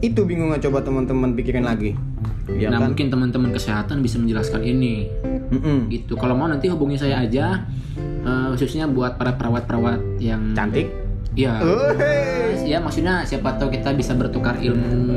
[0.00, 1.92] itu bingungnya coba teman-teman pikirin lagi
[2.56, 5.10] ya nah kan mungkin teman-teman kesehatan bisa menjelaskan ini.
[5.50, 5.90] Mm-mm.
[5.90, 6.14] Gitu.
[6.14, 7.66] Kalau mau nanti hubungi saya aja.
[8.26, 10.90] eh, khususnya buat para perawat-perawat yang cantik
[11.36, 11.52] Iya.
[11.60, 12.64] Wih.
[12.66, 15.12] Ya maksudnya siapa tahu kita bisa bertukar ilmu,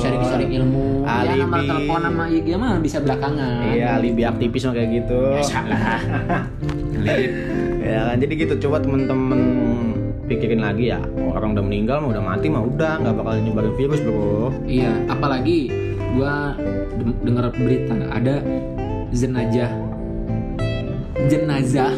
[0.00, 1.04] sharing-sharing ilmu.
[1.04, 1.68] Ya nomor Alibi.
[1.70, 3.62] telepon sama IG mah bisa belakangan.
[3.70, 6.00] iya alibi aktivis mah kayak gitu Ya salah.
[7.84, 9.40] ya kan jadi gitu coba temen-temen
[10.24, 14.00] pikirin lagi ya orang udah meninggal mah udah mati mah udah nggak bakal nyebarin virus
[14.00, 15.68] bro iya, apalagi
[16.16, 16.56] gua
[17.20, 18.40] dengar berita ada
[19.12, 19.68] jenazah
[21.28, 21.92] jenazah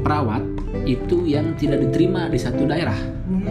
[0.00, 0.40] perawat
[0.84, 2.96] itu yang tidak diterima di satu daerah.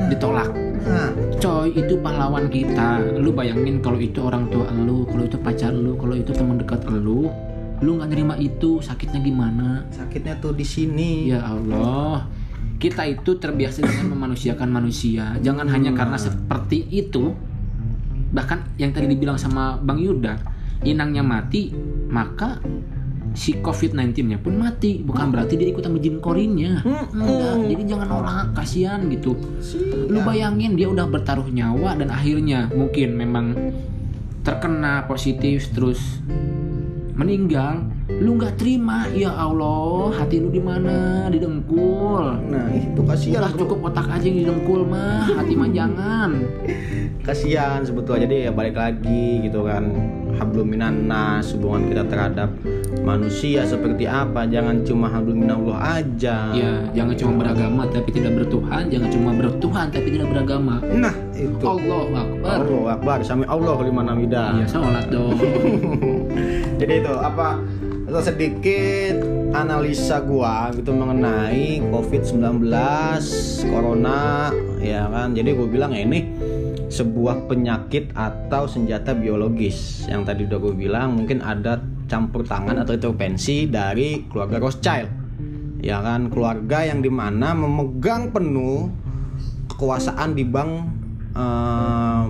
[0.09, 0.49] Ditolak.
[0.83, 1.11] Nah
[1.41, 3.01] coy itu pahlawan kita.
[3.19, 6.85] Lu bayangin kalau itu orang tua lu kalau itu pacar lu kalau itu teman dekat
[6.87, 7.29] lu
[7.83, 9.83] lu nggak nerima itu sakitnya gimana?
[9.91, 11.27] Sakitnya tuh di sini.
[11.27, 12.29] Ya Allah.
[12.79, 15.35] Kita itu terbiasa dengan memanusiakan manusia.
[15.39, 17.31] Jangan hanya karena seperti itu.
[18.33, 20.35] Bahkan yang tadi dibilang sama Bang Yuda
[20.83, 21.71] inangnya mati
[22.11, 22.59] maka
[23.33, 25.01] si COVID-19 nya pun mati.
[25.01, 26.81] Bukan berarti dia ikut sama jin korinnya
[27.11, 27.67] enggak.
[27.69, 29.33] Jadi jangan nolak kasihan gitu.
[30.07, 33.45] Lu bayangin dia udah bertaruh nyawa dan akhirnya mungkin memang
[34.43, 36.19] terkena positif terus
[37.13, 37.87] meninggal
[38.21, 39.09] lu nggak terima?
[39.15, 41.29] Ya Allah hati lu di mana?
[41.31, 42.37] Di dengkul.
[42.51, 43.65] Nah itu kasihan bro.
[43.65, 46.31] cukup otak aja yang di dengkul mah hati mah jangan.
[47.27, 48.27] Kasihan sebetulnya.
[48.27, 49.87] Jadi ya balik lagi gitu kan.
[50.33, 52.49] Hablum hubungan kita terhadap
[53.05, 54.43] manusia seperti apa?
[54.49, 56.51] Jangan cuma hablum minallah aja.
[56.51, 58.91] Ya jangan cuma beragama tapi tidak bertuhan.
[58.91, 60.83] Jangan cuma bertuhan tapi tidak beragama.
[60.83, 61.63] Nah itu.
[61.63, 62.57] Allah Akbar.
[62.65, 63.17] Allah Akbar.
[63.23, 64.59] Sami Allah liman hamidah.
[64.59, 65.37] Iya sholat dong.
[66.81, 67.61] Jadi itu apa
[68.21, 72.67] sedikit analisa gua gitu mengenai COVID-19,
[73.69, 74.49] corona
[74.83, 75.31] ya kan.
[75.31, 76.25] Jadi gue bilang ya ini
[76.93, 80.05] sebuah penyakit atau senjata biologis.
[80.05, 85.09] Yang tadi udah gue bilang mungkin ada campur tangan atau intervensi dari keluarga Rothschild.
[85.81, 86.29] Ya kan?
[86.29, 88.93] Keluarga yang di mana memegang penuh
[89.73, 90.71] kekuasaan di bank
[91.33, 92.23] eh,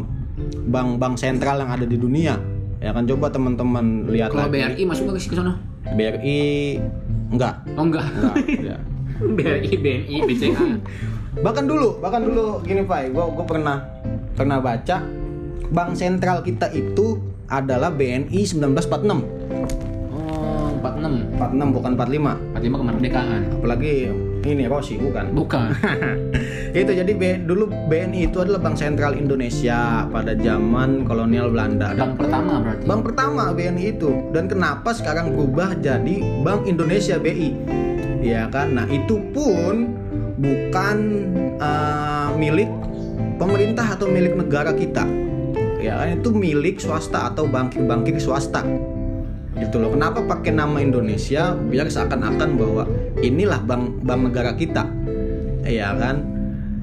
[0.63, 2.39] bank-bank sentral yang ada di dunia.
[2.79, 3.07] Ya kan?
[3.07, 4.59] Coba teman-teman lihat Kalau lagi.
[4.59, 5.72] BRI masuk ke sana?
[5.85, 6.79] BRI
[7.29, 8.05] enggak Oh enggak.
[8.07, 8.77] enggak ya.
[9.37, 10.65] BRI, BNI, BCA.
[11.35, 13.77] bahkan dulu bahkan dulu gini Pak gua gua pernah
[14.33, 15.01] pernah baca
[15.67, 17.17] bank sentral kita itu
[17.47, 19.43] adalah BNI 1946
[20.13, 21.39] Oh, 46.
[21.39, 23.41] 46 bukan 45 45 kemerdekaan.
[23.51, 23.93] apalagi
[24.43, 25.31] ini Rossi bukan.
[25.31, 25.69] Bukan.
[26.79, 31.95] itu jadi B- dulu BNI itu adalah bank sentral Indonesia pada zaman kolonial Belanda.
[31.95, 32.83] Bank dan pertama berarti.
[32.85, 34.11] bank pertama BNI itu.
[34.35, 37.49] Dan kenapa sekarang berubah jadi Bank Indonesia BI
[38.23, 38.75] ya kan?
[38.75, 39.95] Nah itu pun
[40.39, 40.97] bukan
[41.59, 42.69] eh, milik
[43.39, 45.07] pemerintah atau milik negara kita.
[45.79, 46.19] Ya kan?
[46.19, 48.63] Itu milik swasta atau bankir-bankir swasta
[49.57, 49.93] gitu loh.
[49.93, 52.83] Kenapa pakai nama Indonesia biar seakan-akan bahwa
[53.21, 54.85] inilah bank bank negara kita?
[55.63, 56.25] Ya kan?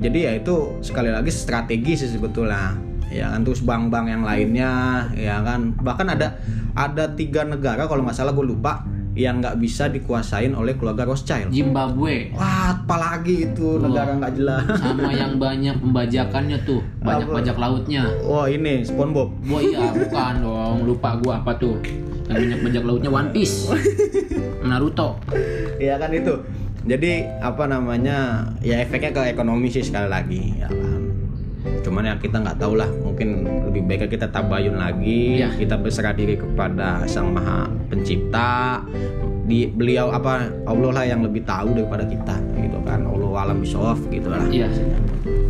[0.01, 2.79] Jadi ya itu sekali lagi strategi sih sebetulnya.
[3.11, 3.43] Ya kan?
[3.43, 4.71] Terus bank-bank yang lainnya
[5.13, 5.75] ya kan?
[5.77, 6.39] Bahkan ada
[6.73, 8.87] ada tiga negara kalau nggak salah gue lupa
[9.19, 11.51] yang nggak bisa dikuasain oleh keluarga Rothschild.
[11.51, 12.31] Zimbabwe.
[12.33, 14.65] Wah apalagi itu negara nggak jelas.
[14.79, 17.37] Sama yang banyak pembajakannya tuh, banyak Apa?
[17.43, 18.07] bajak lautnya.
[18.23, 19.35] wah ini SpongeBob.
[19.45, 21.77] Gua iya bukan dong, lupa gua apa tuh.
[22.31, 23.67] Yang banyak bajak lautnya One Piece.
[24.71, 25.19] Naruto.
[25.81, 26.37] ya kan itu
[26.81, 31.01] jadi apa namanya ya efeknya ke ekonomi sih sekali lagi ya kan
[31.81, 35.49] cuman ya kita nggak tahu lah mungkin lebih baik kita tabayun lagi Ya.
[35.51, 38.85] kita berserah diri kepada sang maha pencipta
[39.45, 43.99] di beliau apa Allah lah yang lebih tahu daripada kita gitu kan Allah alam bisawaf
[44.07, 44.69] gitu lah Iya.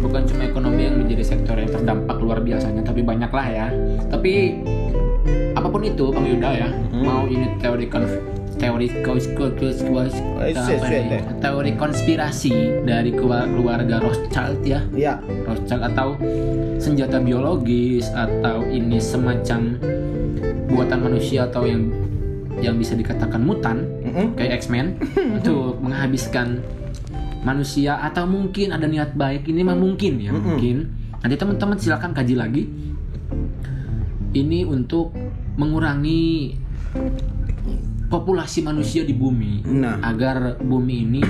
[0.00, 3.66] Bukan cuma ekonomi yang menjadi sektor yang terdampak luar biasanya, tapi banyak lah ya.
[4.08, 4.56] Tapi
[5.60, 7.02] apa pun itu, Bang Yuda ya, Hmm.
[7.02, 8.08] mau ini teori konf
[8.56, 9.32] teori kos-
[10.36, 10.52] Eh,
[11.08, 11.22] eh.
[11.40, 12.52] teori konspirasi
[12.84, 16.12] dari keluarga Rothschild ya ya Rothschild atau
[16.76, 19.80] senjata biologis atau ini semacam
[20.68, 21.88] buatan manusia atau yang
[22.60, 24.36] yang bisa dikatakan mutan Mm-mm.
[24.36, 25.00] kayak X-Men
[25.40, 26.60] untuk menghabiskan
[27.40, 30.44] manusia atau mungkin ada niat baik ini mah mungkin ya Mm-mm.
[30.44, 30.76] mungkin
[31.16, 32.68] nanti teman-teman silakan kaji lagi
[34.30, 35.10] ini untuk
[35.54, 36.54] mengurangi
[38.10, 40.02] populasi manusia di bumi nah.
[40.02, 41.22] agar bumi ini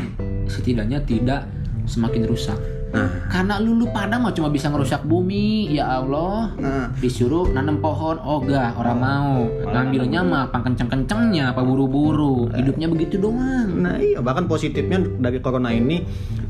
[0.49, 1.45] setidaknya tidak
[1.85, 2.57] semakin rusak
[2.91, 3.11] nah.
[3.30, 6.51] Karena lulu pada mah cuma bisa ngerusak bumi ya Allah.
[6.59, 6.86] Nah.
[6.99, 9.34] Disuruh nanam pohon ogah orang mau.
[9.70, 12.51] Ngambilnya mah apa kenceng-kencengnya apa buru-buru.
[12.51, 13.80] Hidupnya begitu doang.
[13.80, 16.03] Nah iya bahkan positifnya dari corona ini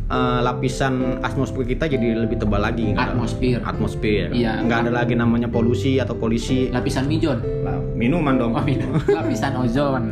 [0.09, 3.61] eh, lapisan atmosfer kita jadi lebih tebal lagi ada- atmosfer.
[3.63, 4.33] Atmosfer.
[4.33, 4.65] Iya.
[4.65, 6.73] nggak ada lagi namanya polusi atau polisi.
[6.73, 7.41] Lapisan mijon.
[7.95, 8.57] Minuman dong.
[8.57, 8.97] Oh, minum.
[9.19, 10.09] lapisan ozon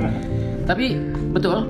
[0.69, 1.01] tapi
[1.33, 1.65] betul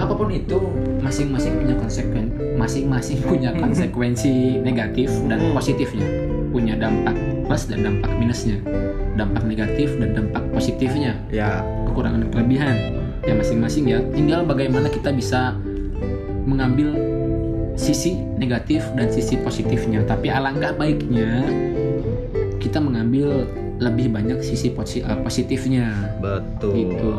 [0.00, 0.56] apa pun itu
[1.04, 2.28] masing-masing punya konsekuen
[2.58, 5.54] masing-masing punya konsekuensi negatif dan Hmm.
[5.54, 6.04] positifnya.
[6.50, 7.14] Punya dampak
[7.46, 8.58] plus dan dampak minusnya.
[9.14, 11.14] Dampak negatif dan dampak positifnya.
[11.30, 11.62] Ya.
[11.86, 12.76] Kekurangan dan kelebihan.
[13.22, 14.02] Ya masing-masing ya.
[14.10, 15.54] Tinggal bagaimana kita bisa
[16.48, 16.96] mengambil
[17.78, 20.02] sisi negatif dan sisi positifnya.
[20.08, 21.46] Tapi alangkah baiknya
[22.58, 23.46] kita mengambil
[23.78, 26.16] lebih banyak sisi eh, positifnya.
[26.18, 26.72] Betul.
[26.74, 27.10] Gitu.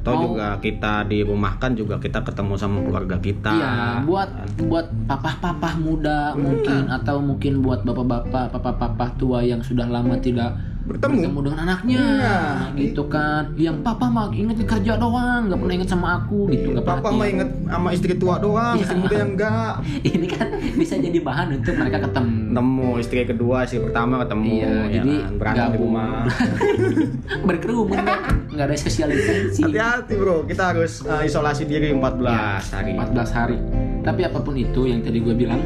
[0.00, 4.32] Atau Mau- juga kita dirumahkan juga kita ketemu sama keluarga kita Iya, buat
[4.64, 11.28] buat papah-papah muda mungkin atau mungkin buat bapak-bapak, papa-papa tua yang sudah lama tidak bertemu
[11.28, 13.52] bertemu dengan anaknya, Nah, gitu kan.
[13.54, 16.72] Yang papa mah inget kerja doang, nggak pernah inget sama aku, gitu.
[16.72, 18.82] Nggak papa mah inget sama istri tua doang Iya.
[18.88, 19.74] istri muda yang enggak
[20.16, 22.39] Ini kan bisa jadi bahan untuk mereka ketemu.
[22.50, 25.32] Ketemu istri kedua istri pertama ketemu Iya, ya jadi kan?
[25.38, 26.08] berantem di rumah
[27.48, 28.20] Berkerumun nggak
[28.50, 29.62] nggak ada sosialisasi.
[29.62, 33.58] hati-hati bro kita harus uh, isolasi diri 14 hari 14 hari.
[34.00, 35.60] Tapi apa pun itu yang tadi gue bilang,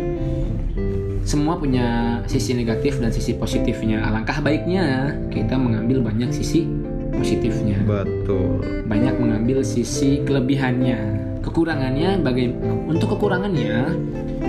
[1.22, 4.03] semua punya sisi negatif dan sisi positifnya.
[4.05, 6.66] Alangkah baiknya kita mengambil banyak sisi
[7.14, 11.24] positifnya, betul banyak mengambil sisi kelebihannya.
[11.45, 12.57] Kekurangannya bagai
[12.89, 13.93] untuk kekurangannya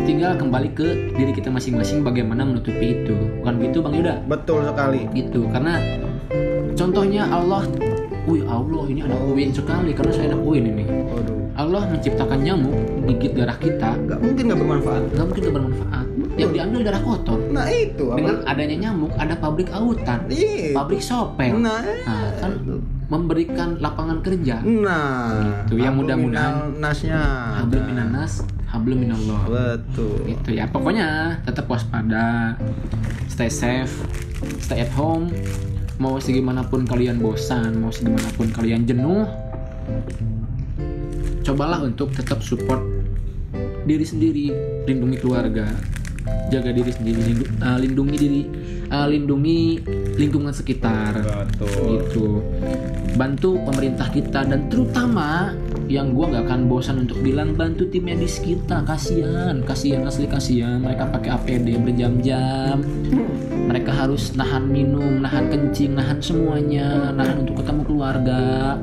[0.08, 3.16] tinggal kembali ke diri kita masing-masing bagaimana menutupi itu.
[3.44, 4.24] Bukan gitu Bang Yuda?
[4.32, 5.04] betul sekali.
[5.12, 5.44] Gitu.
[5.52, 5.76] Karena
[6.74, 7.68] contohnya Allah
[8.26, 10.86] Wih Allah ini anak UIN sekali karena saya anak UIN ini.
[11.56, 12.74] Allah menciptakan nyamuk
[13.06, 13.94] gigit darah kita.
[14.02, 15.02] Nggak mungkin nggak bermanfaat.
[15.14, 16.06] Nggak mungkin nggak bermanfaat.
[16.36, 17.40] Yang diambil darah kotor.
[17.54, 18.06] Nah itu.
[18.18, 20.20] Dengan apa adanya nyamuk ada pabrik autan.
[20.26, 20.74] Iya.
[20.74, 21.54] Pabrik sopel.
[21.54, 22.52] Nah nah kan
[23.06, 26.78] memberikan lapangan kerja Nah, Itu yang mudah-mudahan.
[26.78, 27.22] nasnya.
[27.56, 30.26] hablum minanas hablum minallah Betul.
[30.28, 32.60] gitu ya pokoknya tetap waspada
[33.26, 33.94] stay safe
[34.60, 35.32] stay at home
[35.96, 39.24] mau segimanapun kalian bosan mau segimanapun kalian jenuh
[41.42, 42.82] cobalah untuk tetap support
[43.86, 44.46] diri sendiri
[44.84, 45.70] lindungi keluarga
[46.48, 48.42] jaga diri sendiri lindu- eh, lindungi diri
[48.86, 49.60] eh, lindungi
[50.16, 51.80] lingkungan sekitar Betul.
[51.96, 52.28] gitu
[53.16, 55.56] bantu pemerintah kita dan terutama
[55.88, 58.84] yang gua nggak akan bosan untuk bilang bantu tim medis kita.
[58.84, 60.84] Kasihan kasihan asli kasihan.
[60.84, 62.84] Mereka pakai APD berjam-jam.
[63.66, 67.10] Mereka harus nahan minum nahan kencing nahan semuanya.
[67.16, 68.76] Nahan untuk ketemu keluarga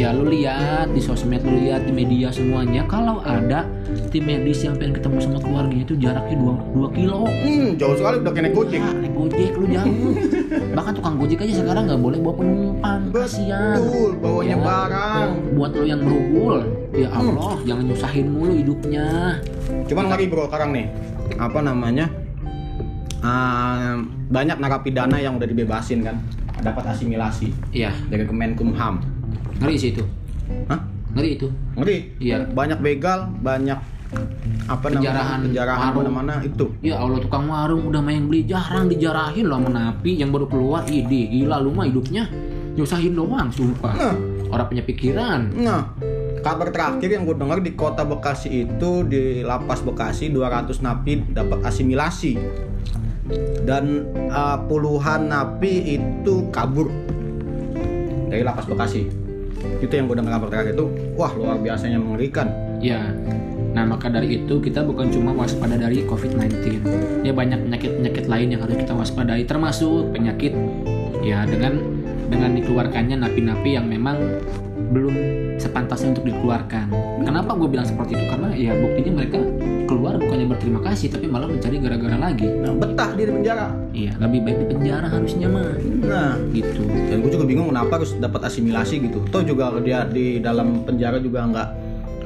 [0.00, 3.68] ya lu lihat di sosmed lu lihat di media semuanya kalau ada
[4.08, 8.16] tim medis yang pengen ketemu sama keluarganya itu jaraknya 2, 2 kilo Hmm, jauh sekali
[8.18, 8.80] udah kena gojek.
[8.80, 10.12] Ah, naik gojek lu jauh
[10.76, 15.30] bahkan tukang gojek aja sekarang nggak boleh bawa penumpang kasihan Betul, bawanya Ya, barang.
[15.52, 16.56] buat lo yang berugul
[16.90, 19.06] ya Allah jangan nyusahin mulu hidupnya
[19.84, 20.86] Cuman lagi bro sekarang nih,
[21.36, 22.06] apa namanya?
[23.20, 26.16] Ah, banyak narapidana yang udah dibebasin kan,
[26.58, 29.02] dapat asimilasi iya dari Kemenkumham.
[29.60, 30.04] Ngeri sih itu
[30.66, 30.80] Hah?
[31.12, 31.98] ngeri itu Ngeri.
[32.18, 32.44] Iya.
[32.46, 33.78] Banyak begal, banyak
[34.66, 35.46] apa Penjarahan, namanya?
[35.46, 35.98] Penjarahan warung.
[36.10, 36.66] mana-mana itu.
[36.80, 40.82] ya Allah tukang warung udah main beli jarang dijarahin loh sama napi yang baru keluar
[40.84, 42.26] ide gila lu mah hidupnya
[42.74, 44.14] nyusahin doang sumpah Nah,
[44.50, 45.94] orang punya pikiran nah,
[46.40, 51.58] kabar terakhir yang gue dengar di kota Bekasi itu di lapas Bekasi 200 napi dapat
[51.62, 52.34] asimilasi
[53.62, 56.90] dan uh, puluhan napi itu kabur
[58.26, 59.06] dari lapas Bekasi.
[59.80, 60.86] Itu yang gue dengar kabar terakhir itu,
[61.16, 62.48] wah luar biasanya mengerikan.
[62.80, 63.12] Ya,
[63.76, 66.80] nah maka dari itu kita bukan cuma waspada dari COVID-19.
[67.24, 70.52] Ya banyak penyakit-penyakit lain yang harus kita waspadai, termasuk penyakit
[71.20, 71.76] ya dengan
[72.30, 74.16] dengan dikeluarkannya napi-napi yang memang
[74.90, 75.14] belum
[75.56, 76.86] sepantasnya untuk dikeluarkan.
[77.22, 78.24] Kenapa gue bilang seperti itu?
[78.26, 79.38] Karena ya buktinya mereka
[79.86, 82.46] keluar bukannya berterima kasih, tapi malah mencari gara-gara lagi.
[82.46, 83.66] Nah, betah dia di penjara.
[83.90, 85.70] Iya, lebih baik di penjara harusnya mah.
[86.06, 86.82] Nah, Gitu.
[86.86, 89.18] dan gue juga bingung kenapa harus dapat asimilasi gitu.
[89.30, 91.68] Toh juga dia di dalam penjara juga nggak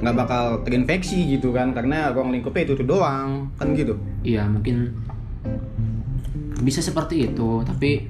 [0.05, 3.97] nggak bakal terinfeksi gitu kan karena ruang lingkupnya itu, itu doang kan gitu.
[4.21, 4.93] Iya mungkin
[6.61, 8.09] bisa seperti itu tapi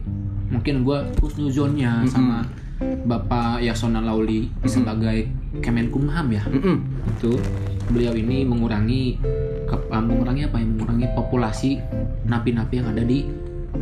[0.51, 2.11] mungkin gue husnuzonnya Mm-mm.
[2.11, 2.37] sama
[2.81, 5.29] Bapak Yasona Lauli sebagai
[5.61, 6.77] Kemenkumham ya Mm-mm.
[7.15, 7.39] itu
[7.87, 9.21] beliau ini mengurangi
[9.65, 11.71] ke- ah, mengurangi apa ya mengurangi populasi
[12.25, 13.29] napi-napi yang ada di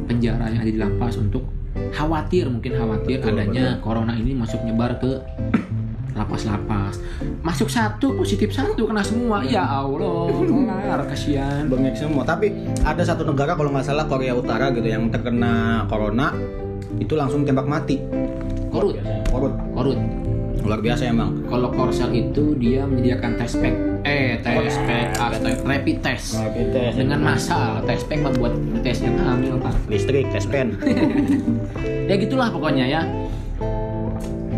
[0.05, 1.47] penjara yang ada di lapas untuk
[1.95, 5.23] khawatir mungkin khawatir Betul, adanya corona ini masuk nyebar ke
[6.13, 7.01] lapas-lapas
[7.41, 12.21] masuk satu positif satu kena semua ya Allah kelar kasihan Bengek semua.
[12.23, 12.53] Tapi
[12.85, 16.37] ada satu negara kalau nggak salah Korea Utara gitu yang terkena corona
[17.01, 17.97] itu langsung tembak mati.
[18.73, 18.97] Korut.
[19.29, 19.55] Korut.
[19.77, 19.99] korut.
[20.63, 21.43] Luar biasa emang.
[21.51, 23.75] kalau Korsel itu dia menyediakan test pack.
[24.03, 26.39] Eh test pack astaga, rapid test.
[26.97, 28.23] Dengan massal test pack
[28.81, 29.75] tes yang hamil pak.
[29.91, 30.79] Listrik, tes pen.
[32.11, 33.03] ya gitulah pokoknya ya.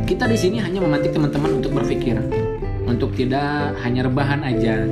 [0.04, 2.20] Kita di sini hanya memantik teman-teman untuk berpikir.
[2.84, 4.84] Untuk tidak hanya rebahan aja.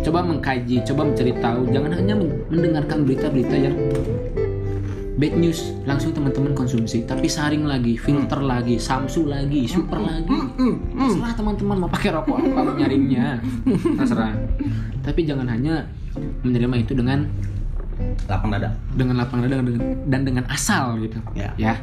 [0.00, 1.68] Coba mengkaji coba mencari tahu.
[1.68, 3.76] Jangan hanya men- mendengarkan berita-berita yang
[5.18, 7.02] bad news langsung teman-teman konsumsi.
[7.02, 10.30] Tapi saring lagi filter lagi samsu lagi super lagi.
[10.94, 13.42] terserah teman-teman mau pakai rokok apa mau nyaringnya.
[13.98, 14.32] Terserah.
[15.02, 15.90] Tapi jangan hanya
[16.46, 17.26] menerima itu dengan
[18.30, 18.78] Lapang dada.
[18.94, 19.74] dengan lapang dada dan,
[20.06, 21.18] dan dengan asal gitu.
[21.34, 21.50] Ya.
[21.58, 21.74] ya.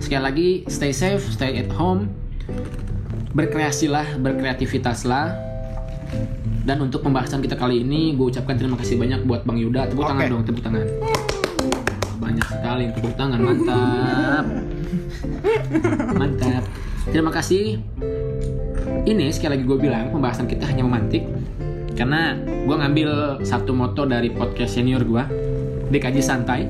[0.00, 2.08] Sekali lagi stay safe stay at home.
[3.36, 5.36] Berkreasilah berkreativitaslah.
[6.64, 9.92] Dan untuk pembahasan kita kali ini gue ucapkan terima kasih banyak buat Bang Yuda.
[9.92, 10.32] Tepuk tangan Oke.
[10.32, 11.19] dong tepuk tangan
[12.80, 14.44] yang tepuk tangan mantap.
[16.16, 16.62] Mantap.
[17.10, 17.78] Terima kasih.
[19.00, 21.24] Ini sekali lagi gue bilang pembahasan kita hanya memantik.
[21.96, 23.10] Karena gue ngambil
[23.44, 25.24] satu moto dari podcast senior gue
[25.90, 26.68] di kaji santai.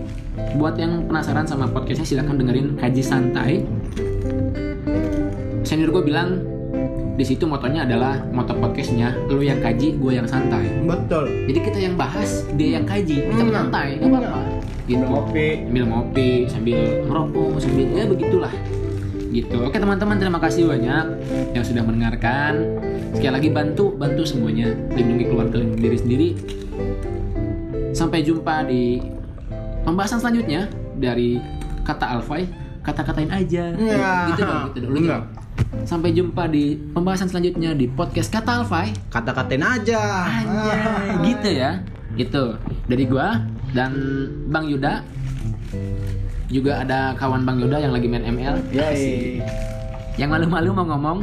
[0.56, 3.62] Buat yang penasaran sama podcastnya silahkan dengerin kaji santai.
[5.62, 6.40] Senior gue bilang
[7.14, 10.64] di situ motonya adalah moto podcastnya lu yang kaji gue yang santai.
[10.88, 11.28] Betul.
[11.46, 13.52] jadi kita yang bahas dia yang kaji kita Hmm.
[13.52, 14.00] santai.
[14.00, 14.49] Nggak apa-apa
[14.84, 15.64] gitu Ngopi.
[15.64, 18.54] sambil ngopi sambil ngerokok sambil ya begitulah
[19.30, 21.06] gitu oke teman-teman terima kasih banyak
[21.54, 22.82] yang sudah mendengarkan
[23.14, 26.28] sekali lagi bantu bantu semuanya lindungi keluarga lindungi diri sendiri
[27.92, 29.02] sampai jumpa di
[29.82, 30.66] pembahasan selanjutnya
[30.96, 31.38] dari
[31.82, 32.46] kata Alfai
[32.80, 34.30] kata-katain aja Ya.
[34.30, 35.22] gitu dong gitu dong Enggak.
[35.84, 40.00] sampai jumpa di pembahasan selanjutnya di podcast kata Alfai Kata-katain aja.
[40.24, 40.86] Anjay,
[41.26, 41.82] gitu ya.
[42.14, 42.44] Gitu.
[42.86, 43.42] Dari gua
[43.72, 43.92] dan
[44.50, 45.02] Bang Yuda.
[46.50, 48.58] Juga ada kawan Bang Yuda yang lagi main ML.
[48.74, 49.38] Yoi.
[50.18, 51.18] Yang malu-malu mau ngomong.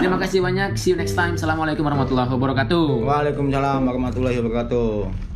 [0.00, 0.74] Terima kasih banyak.
[0.80, 1.36] See you next time.
[1.36, 3.04] Assalamualaikum warahmatullahi wabarakatuh.
[3.04, 5.27] Waalaikumsalam warahmatullahi wabarakatuh.